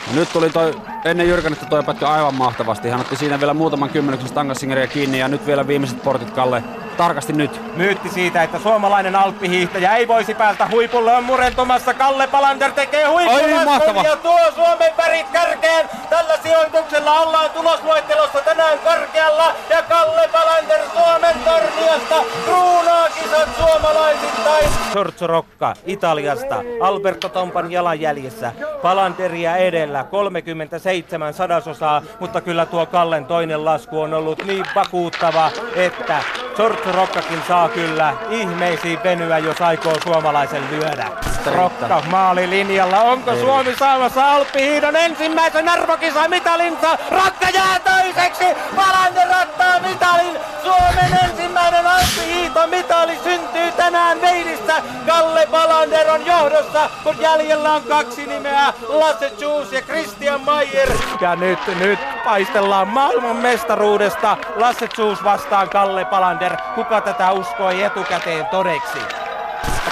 [0.07, 2.89] No nyt tuli toi, ennen Jyrkänettä toi pätkä aivan mahtavasti.
[2.89, 6.63] Hän otti siinä vielä muutaman kymmenyksen stangassingeriä kiinni ja nyt vielä viimeiset portit Kalle.
[6.97, 7.75] Tarkasti nyt.
[7.75, 11.93] Myytti siitä, että suomalainen alppihiihtäjä ei voisi päästä huipulle on murentumassa.
[11.93, 13.05] Kalle Palander tekee
[13.65, 14.01] mahtava.
[14.01, 15.89] ja tuo Suomen värit kärkeen.
[16.09, 19.55] Tällä sijoituksella ollaan tulosluettelossa tänään korkealla.
[19.69, 22.15] Ja Kalle Palander Suomen torniosta
[22.45, 24.69] kruunaa kisat suomalaisittain.
[24.93, 26.55] Sorso Rocca Italiasta.
[26.81, 28.51] Alberto Tompan jalanjäljissä.
[28.81, 36.23] Palanderia edellä 37 sadasosaa, mutta kyllä tuo Kallen toinen lasku on ollut niin vakuuttava, että
[36.57, 41.07] Sortsu Rokkakin saa kyllä ihmeisiin venyä, jos aikoo suomalaisen lyödä.
[41.45, 43.01] Rokka maalilinjalla.
[43.01, 46.97] Onko Suomi saamassa Alppihiidon ensimmäisen arvokisa mitalinsa?
[47.11, 48.45] Rokka jää toiseksi.
[48.75, 50.37] Palander ottaa mitalin.
[50.63, 54.73] Suomen ensimmäinen Alppihiito mitali syntyy tänään Veinissä.
[55.07, 58.73] Kalle Palander on johdossa, kun jäljellä on kaksi nimeä.
[58.87, 60.91] Lasse Juus ja Christian Mayer.
[61.21, 64.37] Ja nyt, nyt paistellaan maailman mestaruudesta.
[64.55, 66.57] Lasse Juus vastaan Kalle Palander.
[66.75, 69.24] Kuka tätä uskoi etukäteen todeksi?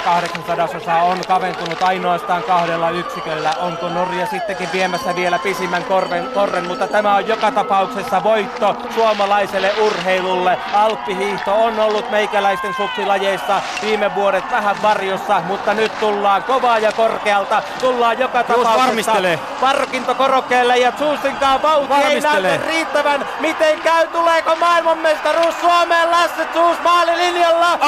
[0.04, 3.54] 800 osa on kaventunut ainoastaan kahdella yksiköllä.
[3.60, 9.72] Onko Norja sittenkin viemässä vielä pisimmän korven, korren, mutta tämä on joka tapauksessa voitto suomalaiselle
[9.80, 10.58] urheilulle.
[10.72, 17.62] Alppihiihto on ollut meikäläisten suksilajeissa viime vuodet vähän varjossa, mutta nyt tullaan kovaa ja korkealta.
[17.80, 19.38] Tullaan joka tapauksessa varmistelee.
[19.60, 23.28] parkintokorokkeelle ja Zuusinkaan vauhti ei näytä riittävän.
[23.40, 24.06] Miten käy?
[24.06, 26.10] Tuleeko maailmanmestaruus Suomeen?
[26.10, 27.78] Lasse Zuus maalilinjalla.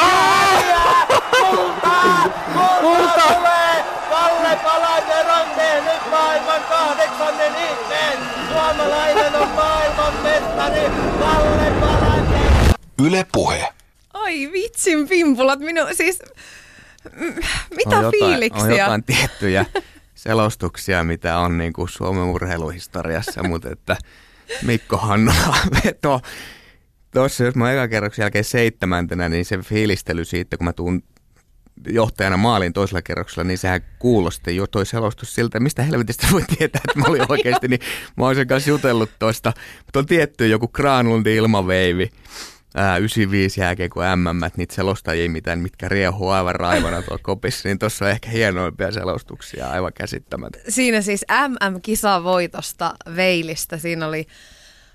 [0.68, 1.06] Jää!
[1.50, 2.24] Kultaa!
[2.80, 3.84] Kulta tulee!
[4.10, 8.18] Kalle Palander on tehnyt maailman kahdeksannen ihmeen.
[8.76, 10.80] Suomalainen on maailman mestari.
[11.18, 12.72] Kalle Palander.
[13.06, 13.68] Yle Puhe.
[14.12, 16.22] Ai vitsin pimpulat, minun siis...
[17.76, 18.64] Mitä on jotain, fiiliksiä?
[18.64, 19.66] On jotain tiettyjä
[20.14, 23.96] selostuksia, mitä on niin kuin Suomen urheiluhistoriassa, mutta että
[24.62, 26.20] Mikko Hannola veto.
[27.10, 31.02] Tuossa, jos mä oon ekan kerroksen jälkeen seitsemäntenä, niin se fiilistely siitä, kun mä tuun
[31.88, 36.80] johtajana maaliin toisella kerroksella, niin sehän kuulosti jo toi selostus siltä, mistä helvetistä voi tietää,
[36.88, 37.80] että mä olin oikeasti, niin
[38.16, 39.52] mä oon sen kanssa jutellut toista.
[39.84, 42.10] Mutta on tietty joku Granlundin ilmaveivi,
[42.74, 47.78] ää, 95 jälkeen kuin MM, niitä selostajia mitään, mitkä riehuu aivan raivona tuolla kopissa, niin
[47.78, 50.58] tuossa on ehkä hienoimpia selostuksia, aivan käsittämättä.
[50.68, 53.78] Siinä siis MM-kisavoitosta Veilistä.
[53.78, 54.26] Siinä oli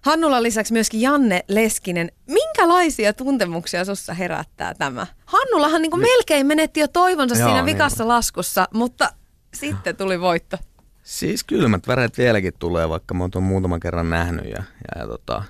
[0.02, 2.12] Hannulla lisäksi myöskin Janne Leskinen.
[2.28, 5.08] Minkälaisia tuntemuksia sussa herättää tämä?
[5.26, 7.76] Hannullahan niin melkein menetti jo toivonsa Joo, siinä niin.
[7.76, 9.14] vikassa laskussa, mutta
[9.54, 10.58] sitten tuli voitto.
[11.04, 14.46] Siis kylmät väreet vieläkin tulee, vaikka mä oon muutaman kerran nähnyt.
[14.46, 14.64] Ja,
[14.96, 15.44] ja, ja tota,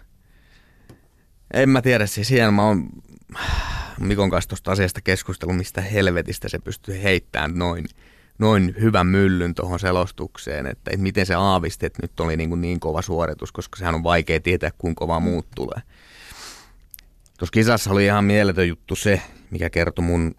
[1.54, 2.90] en mä tiedä, siis siellä mä oon
[4.00, 7.86] Mikon kanssa tuosta asiasta keskustellut, mistä helvetistä se pystyy heittämään noin,
[8.42, 12.62] noin hyvän myllyn tuohon selostukseen, että, että miten se aavisti, että nyt oli niin, kuin
[12.62, 15.82] niin kova suoritus, koska sehän on vaikea tietää, kuinka kova muut tulee.
[17.40, 19.22] Tuossa kisassa oli ihan mieletön juttu se,
[19.52, 20.36] mikä kertoi mun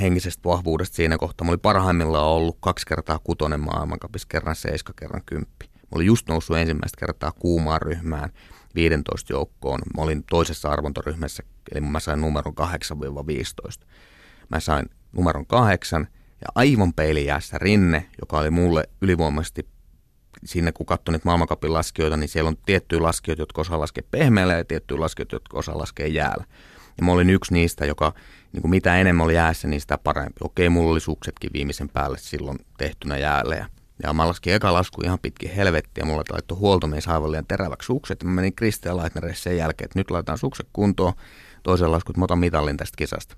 [0.00, 1.44] henkisestä vahvuudesta siinä kohtaa.
[1.44, 5.70] Mä olin parhaimmillaan ollut kaksi kertaa kutonen maailmankapissa, kerran seiska, kerran kymppi.
[5.74, 8.30] Mä olin just noussut ensimmäistä kertaa kuumaan ryhmään
[8.74, 9.80] 15 joukkoon.
[9.96, 12.54] Mä olin toisessa arvontoryhmässä, eli mä sain numeron
[13.80, 13.86] 8-15.
[14.48, 16.08] Mä sain numeron 8
[16.44, 19.68] ja aivan peilijäässä Rinne, joka oli mulle ylivoimaisesti
[20.44, 24.54] sinne kun katsoin niitä maailmankapin laskijoita, niin siellä on tiettyjä laskijoita, jotka osaa laskea pehmeällä
[24.54, 26.44] ja tiettyjä laskijoita, jotka osaa laskea jäällä.
[26.98, 28.12] Ja mä olin yksi niistä, joka
[28.52, 30.38] niin kuin mitä enemmän oli jäässä, niin sitä parempi.
[30.40, 33.56] Okei, mulla oli suksetkin viimeisen päälle silloin tehtynä jäälle.
[33.56, 33.66] Ja,
[34.02, 36.04] ja mä laskin eka lasku ihan pitkin helvettiä.
[36.04, 38.24] Mulla laittoi huoltomies aivan liian teräväksi sukset.
[38.24, 41.12] Mä menin Kristian Leitnerille sen jälkeen, että nyt laitetaan sukset kuntoon.
[41.62, 43.36] Toisen lasku, että mä otan mitallin tästä kisasta.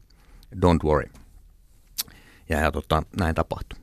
[0.57, 1.11] Don't worry.
[2.49, 3.79] Ja, ja tota, näin tapahtui.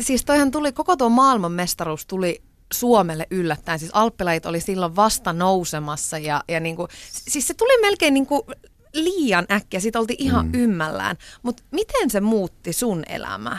[0.00, 2.42] Siis toihan tuli, koko tuo maailmanmestaruus tuli
[2.72, 3.78] Suomelle yllättäen.
[3.78, 8.46] Siis Alppilait oli silloin vasta nousemassa ja, ja niinku, siis se tuli melkein niinku
[8.94, 9.80] liian äkkiä.
[9.80, 10.54] Siitä oltiin ihan mm.
[10.54, 11.16] ymmällään.
[11.42, 13.58] Mutta miten se muutti sun elämää?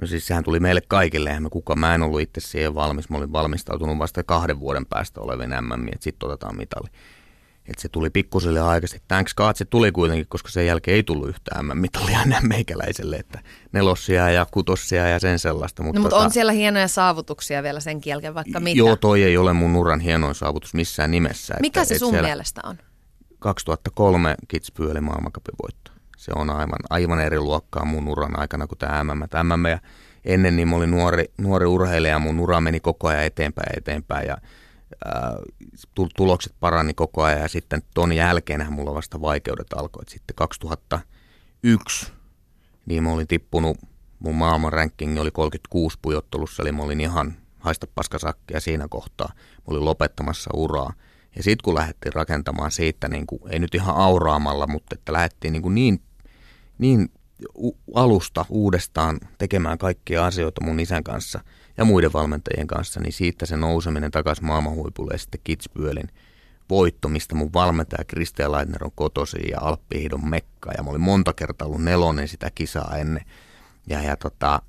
[0.00, 3.10] No siis sehän tuli meille kaikille, eihän me kuka, mä en ollut itse siihen valmis.
[3.10, 6.88] Mä olin valmistautunut vasta kahden vuoden päästä olevien MM, että sitten otetaan mitali.
[7.70, 9.04] Että se tuli pikkuselle aikaisesti.
[9.08, 13.16] Thanks God se tuli kuitenkin, koska sen jälkeen ei tullut yhtään MM-mitalia enää meikäläiselle.
[13.16, 13.38] Että
[13.72, 15.82] nelossia ja kutossia ja sen sellaista.
[15.82, 18.78] Mutta, no, mutta on siellä hienoja saavutuksia vielä sen jälkeen, vaikka mitä.
[18.78, 21.54] Joo, toi ei ole mun uran hienoin saavutus missään nimessä.
[21.60, 22.78] Mikä että, se sun mielestä on?
[23.38, 25.90] 2003 Kitzbühel oli maailmankapin voitto.
[26.16, 29.22] Se on aivan, aivan eri luokkaa mun uran aikana kuin tämä MM.
[29.30, 29.78] Tämä MM ja
[30.24, 34.26] ennen niin mä olin nuori, nuori urheilija, mun ura meni koko ajan eteenpäin ja eteenpäin
[34.28, 34.36] ja
[36.16, 40.04] tulokset parani koko ajan ja sitten ton jälkeenhän mulla vasta vaikeudet alkoi.
[40.08, 42.12] Sitten 2001
[42.86, 43.78] niin mä olin tippunut,
[44.18, 44.72] mun maailman
[45.20, 49.32] oli 36 pujottelussa, eli mä olin ihan haista paskasakkia siinä kohtaa.
[49.36, 50.92] Mä olin lopettamassa uraa.
[51.36, 55.52] Ja sitten kun lähdettiin rakentamaan siitä, niin kuin, ei nyt ihan auraamalla, mutta että lähdettiin
[55.52, 56.02] niin, niin,
[56.78, 57.10] niin
[57.94, 61.40] alusta uudestaan tekemään kaikkia asioita mun isän kanssa
[61.76, 66.08] ja muiden valmentajien kanssa, niin siitä se nouseminen takaisin maailmanhuipulle ja sitten Kitzbühelin
[66.70, 70.72] voitto, mistä mun valmentaja Kristian Leitner on kotosi ja Alppihidon mekka.
[70.76, 73.24] Ja mä olin monta kertaa ollut nelonen sitä kisaa ennen.
[73.86, 74.62] Ja, ja tota,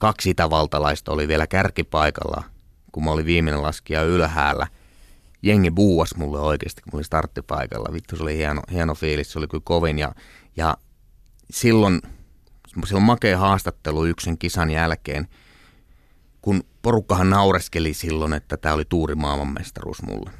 [0.00, 2.42] kaksi itävaltalaista oli vielä kärkipaikalla,
[2.92, 4.66] kun mä olin viimeinen laskija ylhäällä.
[5.42, 7.92] Jengi buuas mulle oikeasti, kun mä olin starttipaikalla.
[7.92, 9.98] Vittu, se oli hieno, hieno fiilis, se oli kyllä kovin.
[9.98, 10.14] Ja,
[10.56, 10.76] ja
[11.50, 12.00] silloin,
[12.86, 15.28] silloin makea haastattelu yksin kisan jälkeen,
[16.42, 20.30] kun porukkahan naureskeli silloin, että tämä oli tuuri maailmanmestaruus mulle.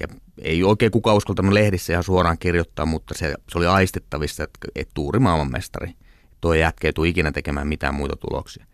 [0.00, 0.06] Ja
[0.38, 4.94] ei oikein kukaan uskaltanut lehdissä ihan suoraan kirjoittaa, mutta se, se oli aistettavissa, että, että
[4.94, 5.94] tuuri maailmanmestari.
[6.40, 8.66] Tuo jätkä ei tule ikinä tekemään mitään muita tuloksia.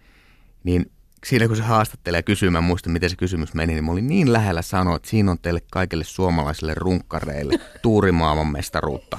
[0.64, 0.90] Niin
[1.26, 4.62] siinä kun se haastattelee mä muistan miten se kysymys meni, niin mä olin niin lähellä
[4.62, 9.18] sanoa, että siinä on teille kaikille suomalaisille runkkareille tuuri maailmanmestaruutta.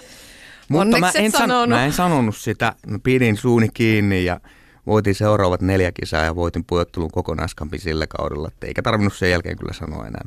[0.74, 4.40] Mutta mä en, san- mä en sanonut sitä, mä pidin suuni kiinni ja
[4.86, 9.58] voitin seuraavat neljä kisaa ja voitin pujottelun kokonaiskampi sillä kaudella, että eikä tarvinnut sen jälkeen
[9.58, 10.26] kyllä sanoa enää.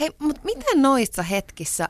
[0.00, 1.88] Hei, mutta miten noissa hetkissä,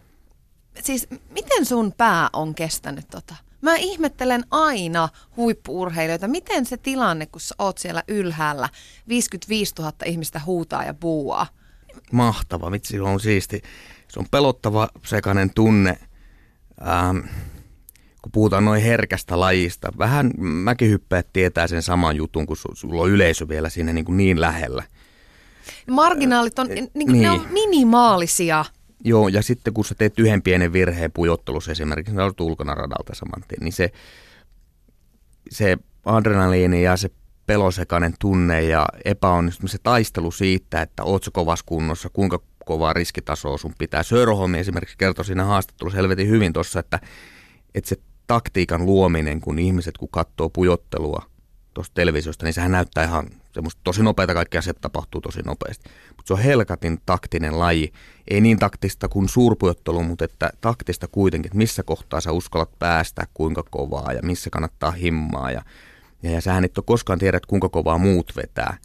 [0.83, 3.35] siis miten sun pää on kestänyt tota?
[3.61, 8.69] Mä ihmettelen aina huippuurheilijoita, miten se tilanne, kun sä oot siellä ylhäällä,
[9.09, 11.47] 55 000 ihmistä huutaa ja buuaa.
[12.13, 13.63] Mahtava, vitsi, on siisti.
[14.09, 15.99] Se on pelottava sekainen tunne,
[16.89, 17.19] ähm,
[18.23, 19.93] kun puhutaan noin herkästä lajista.
[19.99, 24.41] Vähän mäkihyppäät tietää sen saman jutun, kun sulla on yleisö vielä siinä niin, kuin niin
[24.41, 24.83] lähellä.
[25.91, 27.23] Marginaalit on, niin, niin.
[27.23, 28.65] ne on minimaalisia.
[29.05, 33.15] Joo, ja sitten kun sä teet yhden pienen virheen pujottelussa esimerkiksi, sä olet ulkona radalta
[33.15, 33.93] saman tien, niin se,
[35.51, 37.11] se adrenaliini ja se
[37.47, 43.59] pelosekainen tunne ja epäonnistuminen, se taistelu siitä, että oot sä kovassa kunnossa, kuinka kovaa riskitasoa
[43.59, 44.03] sun pitää.
[44.03, 47.01] Sörholmi esimerkiksi kertoi siinä haastattelussa helvetin hyvin tuossa, että,
[47.75, 47.97] että se
[48.31, 51.23] taktiikan luominen, kun ihmiset kun katsoo pujottelua
[51.75, 55.91] tuosta televisiosta, niin sehän näyttää ihan semmoista tosi nopeita, kaikki asiat tapahtuu tosi nopeasti.
[56.09, 57.93] Mutta se on helkatin taktinen laji.
[58.29, 63.27] Ei niin taktista kuin suurpujottelu, mutta että taktista kuitenkin, että missä kohtaa sä uskallat päästä,
[63.35, 65.51] kuinka kovaa ja missä kannattaa himmaa.
[65.51, 65.63] Ja,
[66.23, 68.77] ja, ja sähän et ole koskaan tiedä, että kuinka kovaa muut vetää.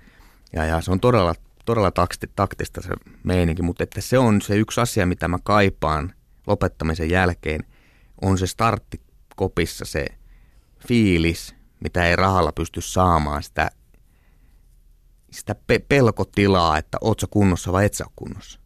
[0.53, 1.35] Ja, ja se on todella
[1.65, 2.89] todella takti, taktista se
[3.23, 6.13] meininki, mutta että se on se yksi asia, mitä mä kaipaan
[6.47, 7.63] lopettamisen jälkeen,
[8.21, 8.47] on se
[9.35, 10.05] starttikopissa se
[10.87, 13.71] fiilis, mitä ei rahalla pysty saamaan, sitä,
[15.31, 18.59] sitä pe- pelkotilaa, että oot sä kunnossa vai et sä kunnossa.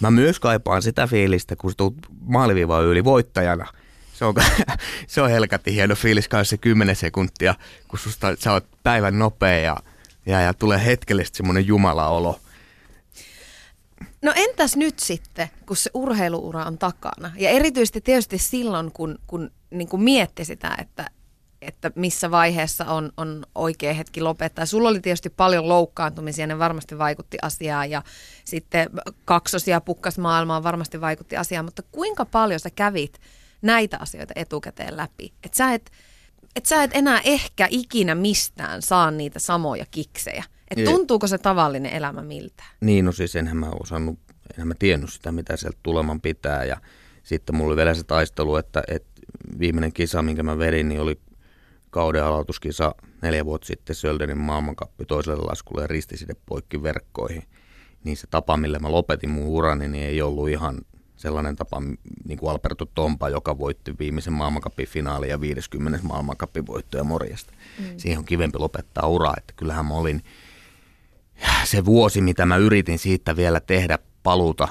[0.00, 3.66] Mä myös kaipaan sitä fiilistä, kun sä tulet maaliviivaan yli voittajana.
[4.14, 4.34] Se on,
[5.08, 7.54] se on helkatti hieno fiilis kanssa se 10 sekuntia,
[7.88, 9.76] kun susta, sä oot päivän nopea ja,
[10.26, 12.40] ja, ja tulee hetkellisesti semmoinen jumalaolo.
[14.22, 17.32] No entäs nyt sitten, kun se urheiluura on takana?
[17.36, 21.10] Ja erityisesti tietysti silloin, kun, kun niin kuin mietti sitä, että,
[21.62, 24.66] että missä vaiheessa on, on oikea hetki lopettaa.
[24.66, 28.02] Sulla oli tietysti paljon loukkaantumisia, ne varmasti vaikutti asiaan ja
[28.44, 28.90] sitten
[29.24, 33.20] kaksosia pukkas maailmaan varmasti vaikutti asiaan, mutta kuinka paljon sä kävit
[33.62, 35.32] näitä asioita etukäteen läpi?
[35.44, 35.90] Että sä et,
[36.56, 40.44] et sä et enää ehkä ikinä mistään saa niitä samoja kiksejä.
[40.70, 42.68] Et tuntuuko se tavallinen elämä miltään?
[42.80, 44.18] Niin, no siis enhän mä osannut,
[44.54, 46.64] enhän mä tiennyt sitä, mitä sieltä tuleman pitää.
[46.64, 46.76] Ja
[47.22, 49.20] sitten mulla oli vielä se taistelu, että, että
[49.58, 51.20] viimeinen kisa, minkä mä vedin, niin oli
[51.90, 57.42] kauden aloituskisa neljä vuotta sitten Söldenin maailmankappi toiselle laskulle ja ristiside poikki verkkoihin.
[58.04, 60.78] Niin se tapa, millä mä lopetin mun urani, niin ei ollut ihan
[61.16, 61.82] sellainen tapa,
[62.24, 65.98] niin kuin Alberto Tompa, joka voitti viimeisen maailmankapin finaali ja 50.
[66.02, 67.52] maailmankapin voittoja morjesta.
[67.78, 67.84] Mm.
[67.96, 70.22] Siihen on kivempi lopettaa ura, että kyllähän mä olin
[71.64, 74.68] se vuosi, mitä mä yritin siitä vielä tehdä paluuta,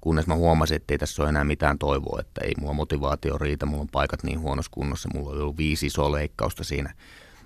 [0.00, 3.66] kunnes mä huomasin, että ei tässä ole enää mitään toivoa, että ei mulla motivaatio riitä,
[3.66, 6.94] mulla on paikat niin huonossa kunnossa, mulla oli ollut viisi isoa leikkausta siinä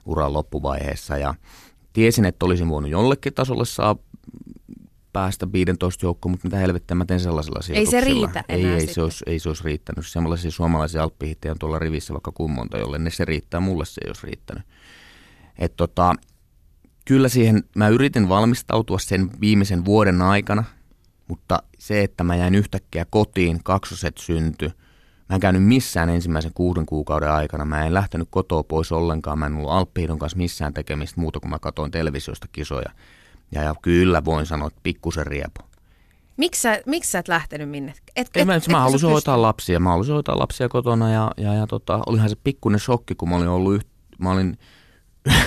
[0.04, 1.34] uran loppuvaiheessa ja
[1.92, 3.96] tiesin, että olisin voinut jollekin tasolle saa
[5.12, 8.86] päästä 15 joukkoon, mutta mitä helvettiä mä teen sellaisella Ei se riitä ei, enää ei,
[8.86, 10.06] se olisi, ei se olisi riittänyt.
[10.06, 14.08] Sellaisia suomalaisia alppihittejä on tuolla rivissä vaikka kummonta, jolle ne se riittää, mulle se ei
[14.08, 14.62] olisi riittänyt.
[15.58, 16.14] Et tota,
[17.04, 20.64] kyllä siihen, mä yritin valmistautua sen viimeisen vuoden aikana,
[21.28, 24.70] mutta se, että mä jäin yhtäkkiä kotiin, kaksoset synty,
[25.28, 29.46] mä en käynyt missään ensimmäisen kuuden kuukauden aikana, mä en lähtenyt kotoa pois ollenkaan, mä
[29.46, 32.90] en ollut Alppihidon kanssa missään tekemistä muuta kuin mä katsoin televisiosta kisoja.
[33.52, 35.60] Ja, ja kyllä voin sanoa, että pikkusen riepu.
[36.36, 37.94] Miksi sä, miksi sä et lähtenyt minne?
[38.16, 39.80] Et, Et, mä, et, mä halusin hoitaa lapsia.
[39.80, 43.36] Mä halusin hoitaa lapsia kotona ja, ja, ja tota, olihan se pikkuinen shokki, kun mä
[43.36, 43.88] olin ollut yht,
[44.18, 44.58] mä olin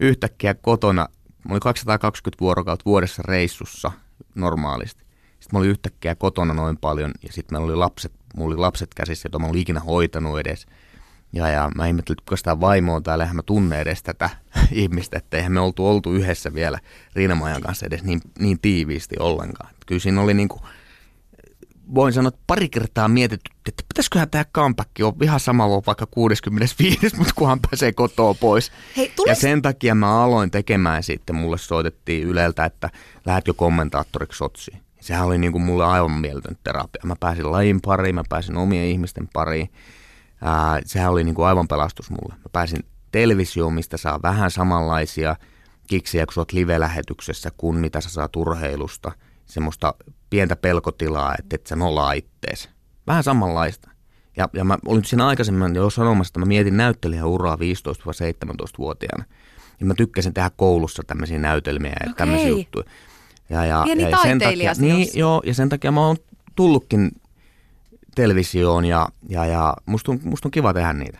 [0.00, 1.08] yhtäkkiä kotona.
[1.44, 3.92] Mä olin 220 vuorokautta vuodessa reissussa
[4.34, 5.04] normaalisti.
[5.40, 8.94] Sitten mä olin yhtäkkiä kotona noin paljon ja sitten meillä oli lapset, mulla oli lapset
[8.94, 10.66] käsissä, joita mä olin ikinä hoitanut edes.
[11.32, 14.30] Ja, ja mä ihmettelin, että kuka sitä vaimoa täällä, eihän mä tunne edes tätä
[14.72, 16.78] ihmistä, että eihän me oltu oltu yhdessä vielä
[17.14, 19.74] Riinamajan kanssa edes niin, niin tiiviisti ollenkaan.
[19.86, 20.62] Kyllä siinä oli niin kuin,
[21.94, 26.06] voin sanoa, että pari kertaa mietitty, että pitäisiköhän tämä comeback on ihan sama kuin vaikka
[26.06, 28.72] 65, mutta kunhan pääsee kotoa pois.
[28.96, 32.90] Hei, Ja tulis, sen takia mä aloin tekemään sitten, mulle soitettiin Yleltä, että
[33.26, 34.84] lähdetkö kommentaattoriksi Sotsiin.
[35.00, 37.02] Sehän oli niin kuin mulle aivan mieletön terapia.
[37.04, 39.70] Mä pääsin lajin pariin, mä pääsin omien ihmisten pariin.
[40.42, 42.34] Ää, sehän oli niin kuin aivan pelastus mulle.
[42.34, 45.36] Mä pääsin televisioon, mistä saa vähän samanlaisia
[45.86, 49.12] kiksiä, kun sä oot live-lähetyksessä, kuin mitä sä saat urheilusta.
[49.46, 49.94] Semmoista
[50.34, 52.68] pientä pelkotilaa, että et sä nolaa ittees.
[53.06, 53.90] Vähän samanlaista.
[54.36, 59.24] Ja, ja mä olin siinä aikaisemmin jo sanomassa, että mä mietin näyttelijän uraa 15-17-vuotiaana.
[59.80, 62.14] Ja mä tykkäsin tehdä koulussa tämmöisiä näytelmiä ja Okei.
[62.14, 62.84] tämmöisiä juttuja.
[63.50, 66.16] Ja, ja, Pieni ja, ja sen takia, niin, joo, ja sen takia mä oon
[66.54, 67.10] tullutkin
[68.14, 71.18] televisioon ja, ja, ja musta, on, musta on kiva tehdä niitä.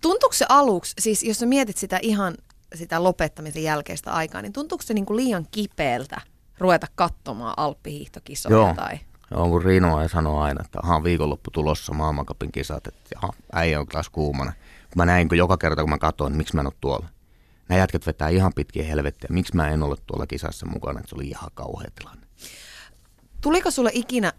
[0.00, 2.34] tuntuuko se aluksi, siis jos sä mietit sitä ihan
[2.74, 6.20] sitä lopettamisen jälkeistä aikaa, niin tuntuuko se niinku liian kipeältä
[6.58, 8.74] ruveta katsomaan alppihiihtokisoja Joo.
[8.74, 8.98] tai...
[9.30, 13.80] Joo, kun Riino ei sano aina, että aha, viikonloppu tulossa maailmankapin kisat, että jaha, äijä
[13.80, 14.52] on taas kuumana.
[14.52, 17.08] Kun mä näin, kun joka kerta kun mä katsoin, niin miksi mä en ole tuolla.
[17.68, 19.28] Nämä jätkät vetää ihan pitkiä helvettiä.
[19.32, 22.26] Miksi mä en ole tuolla kisassa mukana, että se oli ihan kauhea tilanne.
[23.40, 24.32] Tuliko sulle ikinä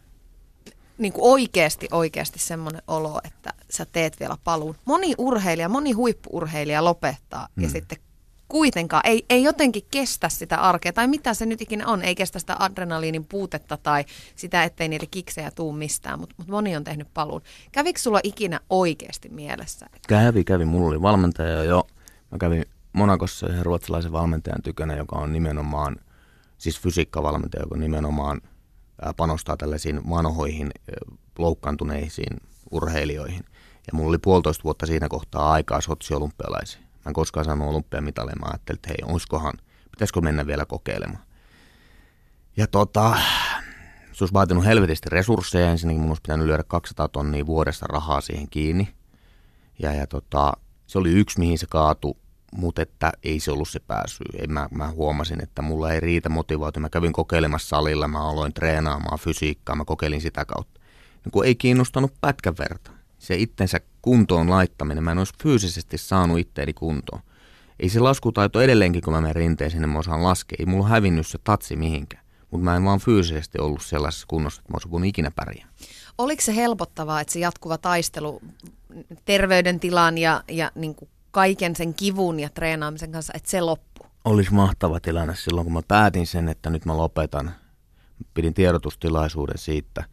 [0.97, 4.75] niin kuin oikeasti, oikeasti semmoinen olo, että sä teet vielä paluun?
[4.85, 7.63] Moni urheilija, moni huippuurheilija lopettaa mm.
[7.63, 7.97] ja sitten
[8.47, 12.39] kuitenkaan ei, ei jotenkin kestä sitä arkea, tai mitä se nyt ikinä on, ei kestä
[12.39, 17.07] sitä adrenaliinin puutetta tai sitä, ettei niitä kiksejä tuu mistään, mutta mut moni on tehnyt
[17.13, 17.41] paluun.
[17.71, 19.85] Kävikö sulla ikinä oikeasti mielessä?
[20.07, 20.65] Kävi, kävi.
[20.65, 21.87] Mulla oli valmentaja jo.
[22.31, 25.95] Mä kävin Monakossa yhden ruotsalaisen valmentajan tykönä, joka on nimenomaan,
[26.57, 28.41] siis fysiikkavalmentaja, joka nimenomaan
[29.17, 30.71] panostaa tällaisiin vanhoihin
[31.37, 32.37] loukkaantuneisiin
[32.71, 33.45] urheilijoihin.
[33.87, 36.13] Ja mulla oli puolitoista vuotta siinä kohtaa aikaa Sotsi
[37.07, 38.35] en koskaan saanut olympiamitaleja.
[38.35, 39.53] Mä ajattelin, että hei, olisikohan,
[39.91, 41.23] pitäisikö mennä vielä kokeilemaan.
[42.57, 43.17] Ja tota,
[44.13, 45.71] se olisi vaatinut helvetisti resursseja.
[45.71, 48.93] Ensinnäkin mun olisi pitänyt lyödä 200 tonnia vuodessa rahaa siihen kiinni.
[49.79, 50.53] Ja, ja tota,
[50.87, 52.15] se oli yksi, mihin se kaatui
[52.51, 54.23] mutta että ei se ollut se pääsy.
[54.39, 56.81] Ei, mä, mä huomasin, että mulla ei riitä motivaatio.
[56.81, 60.81] Mä kävin kokeilemassa salilla, mä aloin treenaamaan fysiikkaa, mä kokeilin sitä kautta.
[61.25, 62.91] Niin kun ei kiinnostanut pätkän verta.
[63.17, 67.21] Se itsensä kuntoon laittaminen, mä en olisi fyysisesti saanut itteeni kuntoon.
[67.79, 70.55] Ei se laskutaito edelleenkin, kun mä menen rinteeseen, niin mä osaan laskea.
[70.59, 72.23] Ei mulla hävinnyt se tatsi mihinkään.
[72.51, 75.67] Mutta mä en vaan fyysisesti ollut sellaisessa kunnossa, että mä olisin voinut ikinä pärjää.
[76.17, 78.41] Oliko se helpottavaa, että se jatkuva taistelu
[79.25, 84.05] terveydentilan ja, ja niin kuin kaiken sen kivun ja treenaamisen kanssa, että se loppu?
[84.25, 87.51] Olisi mahtava tilanne silloin, kun mä päätin sen, että nyt mä lopetan.
[88.33, 90.03] Pidin tiedotustilaisuuden siitä.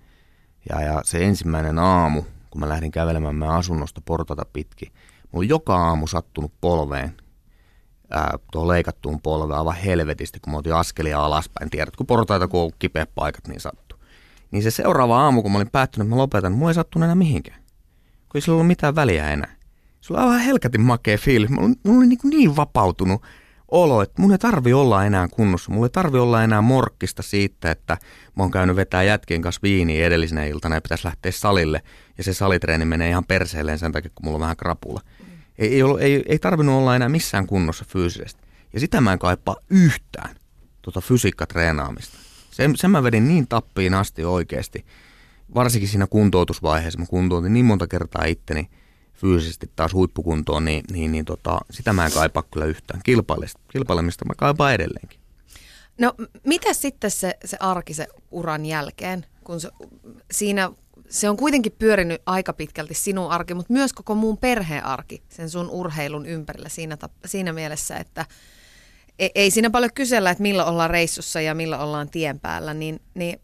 [0.70, 2.22] Ja, ja se ensimmäinen aamu,
[2.54, 7.16] kun mä lähdin kävelemään mä asunnosta portata pitkin, mulla oli joka aamu sattunut polveen,
[8.10, 11.70] ää, tuohon leikattuun polveen aivan helvetisti, kun mä otin askelia alaspäin.
[11.70, 13.98] Tiedät, kun portaita, kun on kipeät paikat, niin sattuu.
[14.50, 17.14] Niin se seuraava aamu, kun mä olin päättynyt, että mä lopetan, mulla ei sattunut enää
[17.14, 17.60] mihinkään.
[18.28, 19.56] Kun ei sillä ollut mitään väliä enää.
[20.00, 21.50] Sulla on aivan helkatin makea fiilis.
[21.50, 23.22] Mulla oli niin, niin vapautunut
[23.74, 25.72] olo, että mun ei tarvi olla enää kunnossa.
[25.72, 27.96] Mulla ei tarvi olla enää morkkista siitä, että
[28.36, 31.82] mä oon käynyt vetää jätkien kanssa viiniä edellisenä iltana ja pitäisi lähteä salille.
[32.18, 35.00] Ja se salitreeni menee ihan perseelleen sen takia, kun mulla on vähän krapula.
[35.58, 38.42] Ei, ei, ollut, ei, ei tarvinnut olla enää missään kunnossa fyysisesti.
[38.72, 40.36] Ja sitä mä en kaipaa yhtään,
[40.82, 42.18] tuota fysiikkatreenaamista.
[42.50, 44.84] Sen, sen mä vedin niin tappiin asti oikeasti.
[45.54, 46.98] Varsinkin siinä kuntoutusvaiheessa.
[46.98, 48.68] Mä kuntoutin niin monta kertaa itteni
[49.14, 53.00] fyysisesti taas huippukuntoon, niin, niin, niin tota, sitä mä en kaipaa kyllä yhtään.
[53.72, 55.20] Kilpailemista mä kaipaan edelleenkin.
[55.98, 56.14] No
[56.46, 59.70] mitä sitten se, se arki se uran jälkeen, kun se,
[60.30, 60.70] siinä
[61.08, 65.50] se on kuitenkin pyörinyt aika pitkälti sinun arki, mutta myös koko muun perheen arki sen
[65.50, 66.96] sun urheilun ympärillä siinä,
[67.26, 68.26] siinä mielessä, että
[69.18, 73.00] ei, ei siinä paljon kysellä, että milloin ollaan reissussa ja milloin ollaan tien päällä, niin,
[73.14, 73.40] niin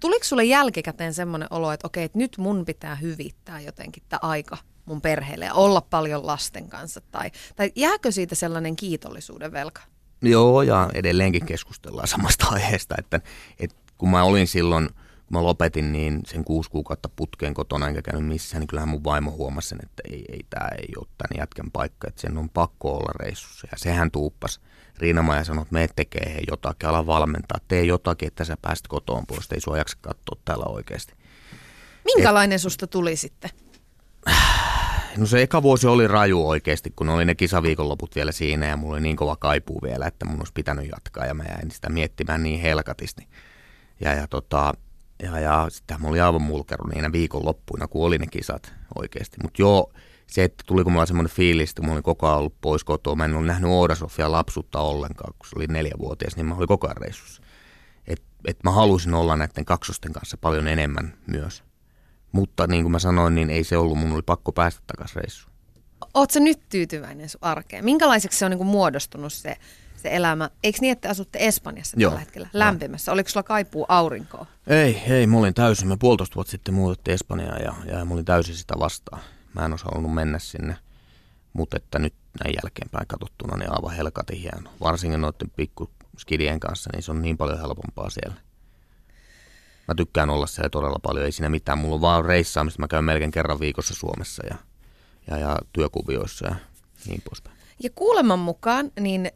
[0.00, 4.56] tuliko sulle jälkikäteen semmoinen olo, että okei, että nyt mun pitää hyvittää jotenkin tämä aika
[4.84, 9.82] mun perheelle ja olla paljon lasten kanssa, tai, tai jääkö siitä sellainen kiitollisuuden velka?
[10.22, 13.20] Joo, ja edelleenkin keskustellaan samasta aiheesta, että,
[13.58, 14.88] että kun mä olin silloin–
[15.28, 19.04] kun mä lopetin niin sen kuusi kuukautta putkeen kotona enkä käynyt missään, niin kyllähän mun
[19.04, 22.50] vaimo huomasi sen, että ei, ei tämä ei ole tämän jätkän paikka, että sen on
[22.50, 23.68] pakko olla reissussa.
[23.70, 24.60] Ja sehän tuuppas
[24.98, 28.88] Riinama ja sanoi, että me tekee he jotakin, ala valmentaa, tee jotakin, että sä pääst
[28.88, 31.14] kotoon pois, ei sua jaksa katsoa täällä oikeasti.
[32.04, 33.50] Minkälainen Et, susta tuli sitten?
[35.16, 38.94] No se eka vuosi oli raju oikeasti, kun oli ne kisaviikonloput vielä siinä ja mulla
[38.94, 42.42] oli niin kova kaipuu vielä, että mun olisi pitänyt jatkaa ja mä jäin sitä miettimään
[42.42, 43.28] niin helkatisti.
[44.00, 44.74] Ja, ja tota,
[45.22, 49.36] ja, ja sitten mä olin aivan mulkeru niinä viikonloppuina, kun oli ne kisat oikeasti.
[49.42, 49.92] Mutta joo,
[50.30, 53.16] se, että tuliko mulla semmoinen fiilis, että mä olin koko ajan ollut pois kotoa.
[53.16, 56.86] Mä en ole nähnyt Oodasofia lapsutta ollenkaan, kun se oli neljävuotias, niin mä olin koko
[56.86, 57.42] ajan reissussa.
[58.06, 61.64] Et, et mä halusin olla näiden kaksosten kanssa paljon enemmän myös.
[62.32, 65.52] Mutta niin kuin mä sanoin, niin ei se ollut, mun oli pakko päästä takaisin reissuun.
[66.14, 67.84] Oletko nyt tyytyväinen sun arkeen?
[67.84, 69.56] Minkälaiseksi se on niin kuin muodostunut se
[70.02, 70.50] se elämä.
[70.62, 72.10] Eikö niin, että asutte Espanjassa Joo.
[72.10, 73.12] tällä hetkellä lämpimässä?
[73.12, 74.46] Oliko sulla kaipuu aurinkoa?
[74.66, 75.88] Ei, ei, mä olin täysin.
[75.88, 79.22] Mä puolitoista vuotta sitten muutettiin Espanjaan ja, ja mä olin täysin sitä vastaan.
[79.58, 80.76] Mä en osannut mennä sinne,
[81.52, 84.70] mutta että nyt näin jälkeenpäin katsottuna niin aivan helkatin hieno.
[84.80, 88.40] Varsinkin noiden pikkuskidien kanssa, niin se on niin paljon helpompaa siellä.
[89.88, 91.78] Mä tykkään olla siellä todella paljon, ei siinä mitään.
[91.78, 94.56] Mulla on vaan reissaamista, mä käyn melkein kerran viikossa Suomessa ja,
[95.30, 96.54] ja, ja työkuvioissa ja
[97.06, 97.56] niin poispäin.
[97.82, 99.30] Ja kuuleman mukaan, niin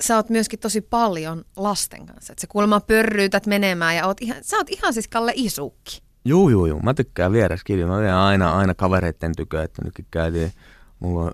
[0.00, 2.32] sä oot myöskin tosi paljon lasten kanssa.
[2.32, 6.02] Että sä kuulemma pörryytät menemään ja oot ihan, sä oot ihan siis Kalle isukki.
[6.24, 6.80] Juu, juu, juu.
[6.80, 7.88] Mä tykkään skidin.
[7.88, 10.52] Mä vien aina, aina kavereiden tykö, että nytkin käytiin.
[11.00, 11.32] Mulla on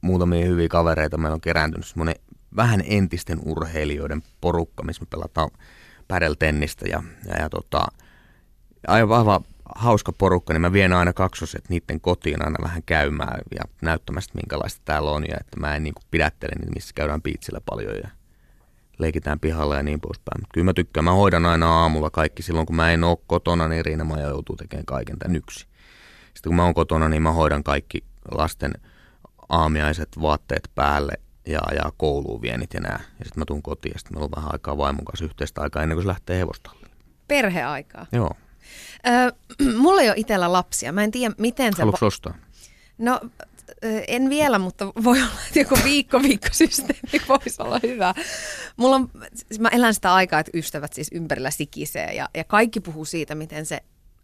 [0.00, 1.18] muutamia hyviä kavereita.
[1.18, 2.14] Meillä on kerääntynyt semmoinen
[2.56, 5.50] vähän entisten urheilijoiden porukka, missä me pelataan
[6.08, 7.86] pädeltennistä ja, ja, ja tota,
[8.86, 9.40] aivan vahva
[9.74, 14.82] hauska porukka, niin mä vien aina kaksoset niiden kotiin aina vähän käymään ja näyttämästä, minkälaista
[14.84, 18.08] täällä on ja että mä en niin pidättele niitä, missä käydään piitsillä paljon ja
[19.00, 20.40] leikitään pihalla ja niin poispäin.
[20.40, 23.68] Mutta kyllä mä tykkään, mä hoidan aina aamulla kaikki silloin, kun mä en ole kotona,
[23.68, 25.66] niin Riina-Maja joutuu tekemään kaiken tämän yksi.
[26.34, 28.72] Sitten kun mä oon kotona, niin mä hoidan kaikki lasten
[29.48, 31.12] aamiaiset vaatteet päälle
[31.46, 33.00] ja, ja kouluun vienit ja nää.
[33.18, 35.82] Ja sitten mä tuun kotiin ja sitten meillä on vähän aikaa vaimon kanssa yhteistä aikaa
[35.82, 36.90] ennen kuin se lähtee hevostalliin.
[37.28, 38.06] Perheaikaa.
[38.12, 38.30] Joo.
[39.06, 39.32] Öö,
[39.82, 40.92] mulla ei ole itsellä lapsia.
[40.92, 41.82] Mä en tiedä, miten se...
[41.82, 42.34] Haluatko ostaa?
[42.98, 43.20] No,
[44.08, 48.14] en vielä, mutta voi olla, että joku viikko-viikkosysteemi voisi olla hyvä.
[48.76, 52.80] Mulla on, siis mä elän sitä aikaa, että ystävät siis ympärillä sikisee ja, ja kaikki
[52.80, 53.80] puhuu siitä, miten se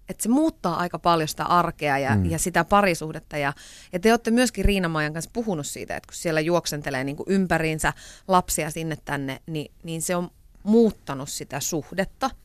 [0.09, 2.31] että se muuttaa aika paljon sitä arkea ja, mm.
[2.31, 3.39] ja sitä parisuhdetta.
[3.39, 3.53] Ja,
[3.93, 7.93] ja te olette myöskin Riina-Maijan kanssa puhunut siitä, että kun siellä juoksentelee niin kuin ympäriinsä
[8.29, 10.31] lapsia sinne tänne, niin, niin se on
[10.63, 12.31] muuttanut sitä suhdetta–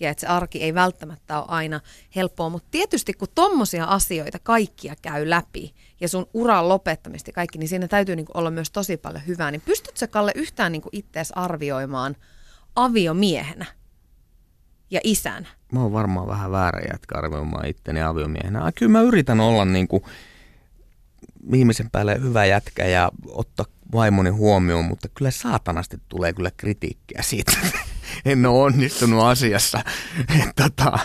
[0.00, 1.80] ja että se arki ei välttämättä ole aina
[2.16, 7.68] helppoa, mutta tietysti kun tommosia asioita kaikkia käy läpi ja sun uran lopettamista kaikki, niin
[7.68, 12.16] siinä täytyy niin olla myös tosi paljon hyvää, niin pystytkö Kalle yhtään niin ittees arvioimaan
[12.76, 13.66] aviomiehenä
[14.90, 15.48] ja isänä?
[15.72, 18.72] Mä oon varmaan vähän väärä jätkä arvioimaan itteni aviomiehenä.
[18.74, 20.02] Kyllä mä yritän olla niin kuin
[21.50, 27.52] viimeisen päälle hyvä jätkä ja ottaa vaimoni huomioon, mutta kyllä saatanasti tulee kyllä kritiikkiä siitä.
[28.24, 29.80] En ole onnistunut asiassa.
[30.42, 30.98] Et, tota,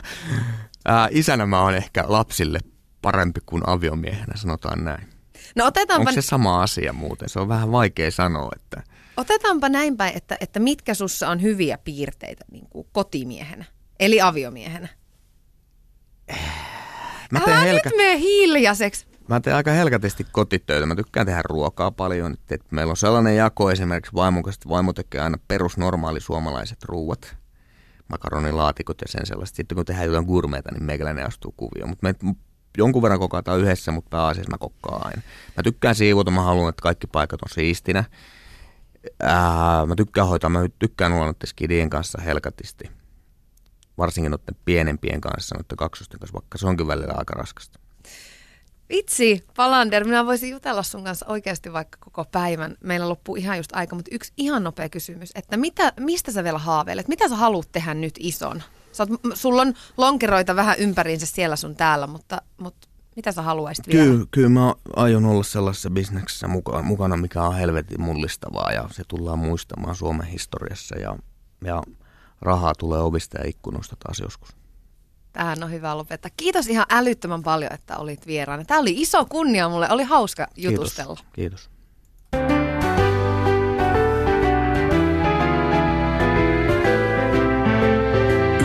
[0.85, 2.59] ää, isänä mä oon ehkä lapsille
[3.01, 5.07] parempi kuin aviomiehenä, sanotaan näin.
[5.55, 7.29] No otetaanpa, Onko se sama asia muuten?
[7.29, 8.83] Se on vähän vaikea sanoa, että
[9.17, 13.65] otetaanpa näin päin, että, että mitkä sussa on hyviä piirteitä niin kuin kotimiehenä,
[13.99, 14.87] eli aviomiehenä.
[17.31, 19.10] mä teen, Älä helkä, nyt mene hiljaiseksi.
[19.27, 20.85] Mä teen aika helkätisesti kotitöitä.
[20.85, 22.35] Mä tykkään tehdä ruokaa paljon.
[22.49, 27.35] Et, meillä on sellainen jako esimerkiksi vaimon kanssa, että vaimo tekee aina perusnormaali suomalaiset ruuat.
[28.07, 29.55] Makaronilaatikot ja sen sellaista.
[29.55, 31.89] Sitten kun tehdään jotain gourmeita, niin meikäläinen astuu kuvioon.
[31.89, 32.35] Mutta me
[32.77, 35.21] jonkun verran kokataan yhdessä, mutta pääasiassa mä kokkaan aina.
[35.57, 38.03] Mä tykkään siivota, mä haluan, että kaikki paikat on siistinä.
[39.19, 42.91] Ää, mä tykkään hoitaa, mä tykkään olla noiden skidien kanssa helkatisti.
[43.97, 47.80] Varsinkin noiden pienempien kanssa, noiden kaksosten kanssa, vaikka se onkin välillä aika raskasta.
[48.91, 52.75] Vitsi, Palander, minä voisin jutella sun kanssa oikeasti vaikka koko päivän.
[52.83, 56.57] Meillä loppuu ihan just aika, mutta yksi ihan nopea kysymys, että mitä, mistä sä vielä
[56.57, 57.07] haaveilet?
[57.07, 58.63] Mitä sä haluat tehdä nyt ison?
[58.91, 63.87] Sä oot, sulla on lonkeroita vähän ympäriinsä siellä sun täällä, mutta, mutta mitä sä haluaisit
[63.87, 64.05] vielä?
[64.05, 66.47] Kyllä, kyllä mä aion olla sellaisessa bisneksessä
[66.83, 71.15] mukana, mikä on helvetin mullistavaa ja se tullaan muistamaan Suomen historiassa ja,
[71.65, 71.83] ja
[72.41, 74.60] rahaa tulee ovista ja ikkunoista taas joskus.
[75.33, 76.31] Tähän on hyvä lopettaa.
[76.37, 78.65] Kiitos ihan älyttömän paljon, että olit vieraana.
[78.65, 79.89] Tämä oli iso kunnia mulle.
[79.89, 81.15] Oli hauska jutustella.
[81.33, 81.69] Kiitos.
[81.69, 81.69] Kiitos.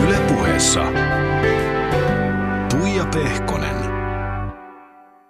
[0.03, 0.81] Yle puheessa
[2.69, 3.76] Tuija Pehkonen.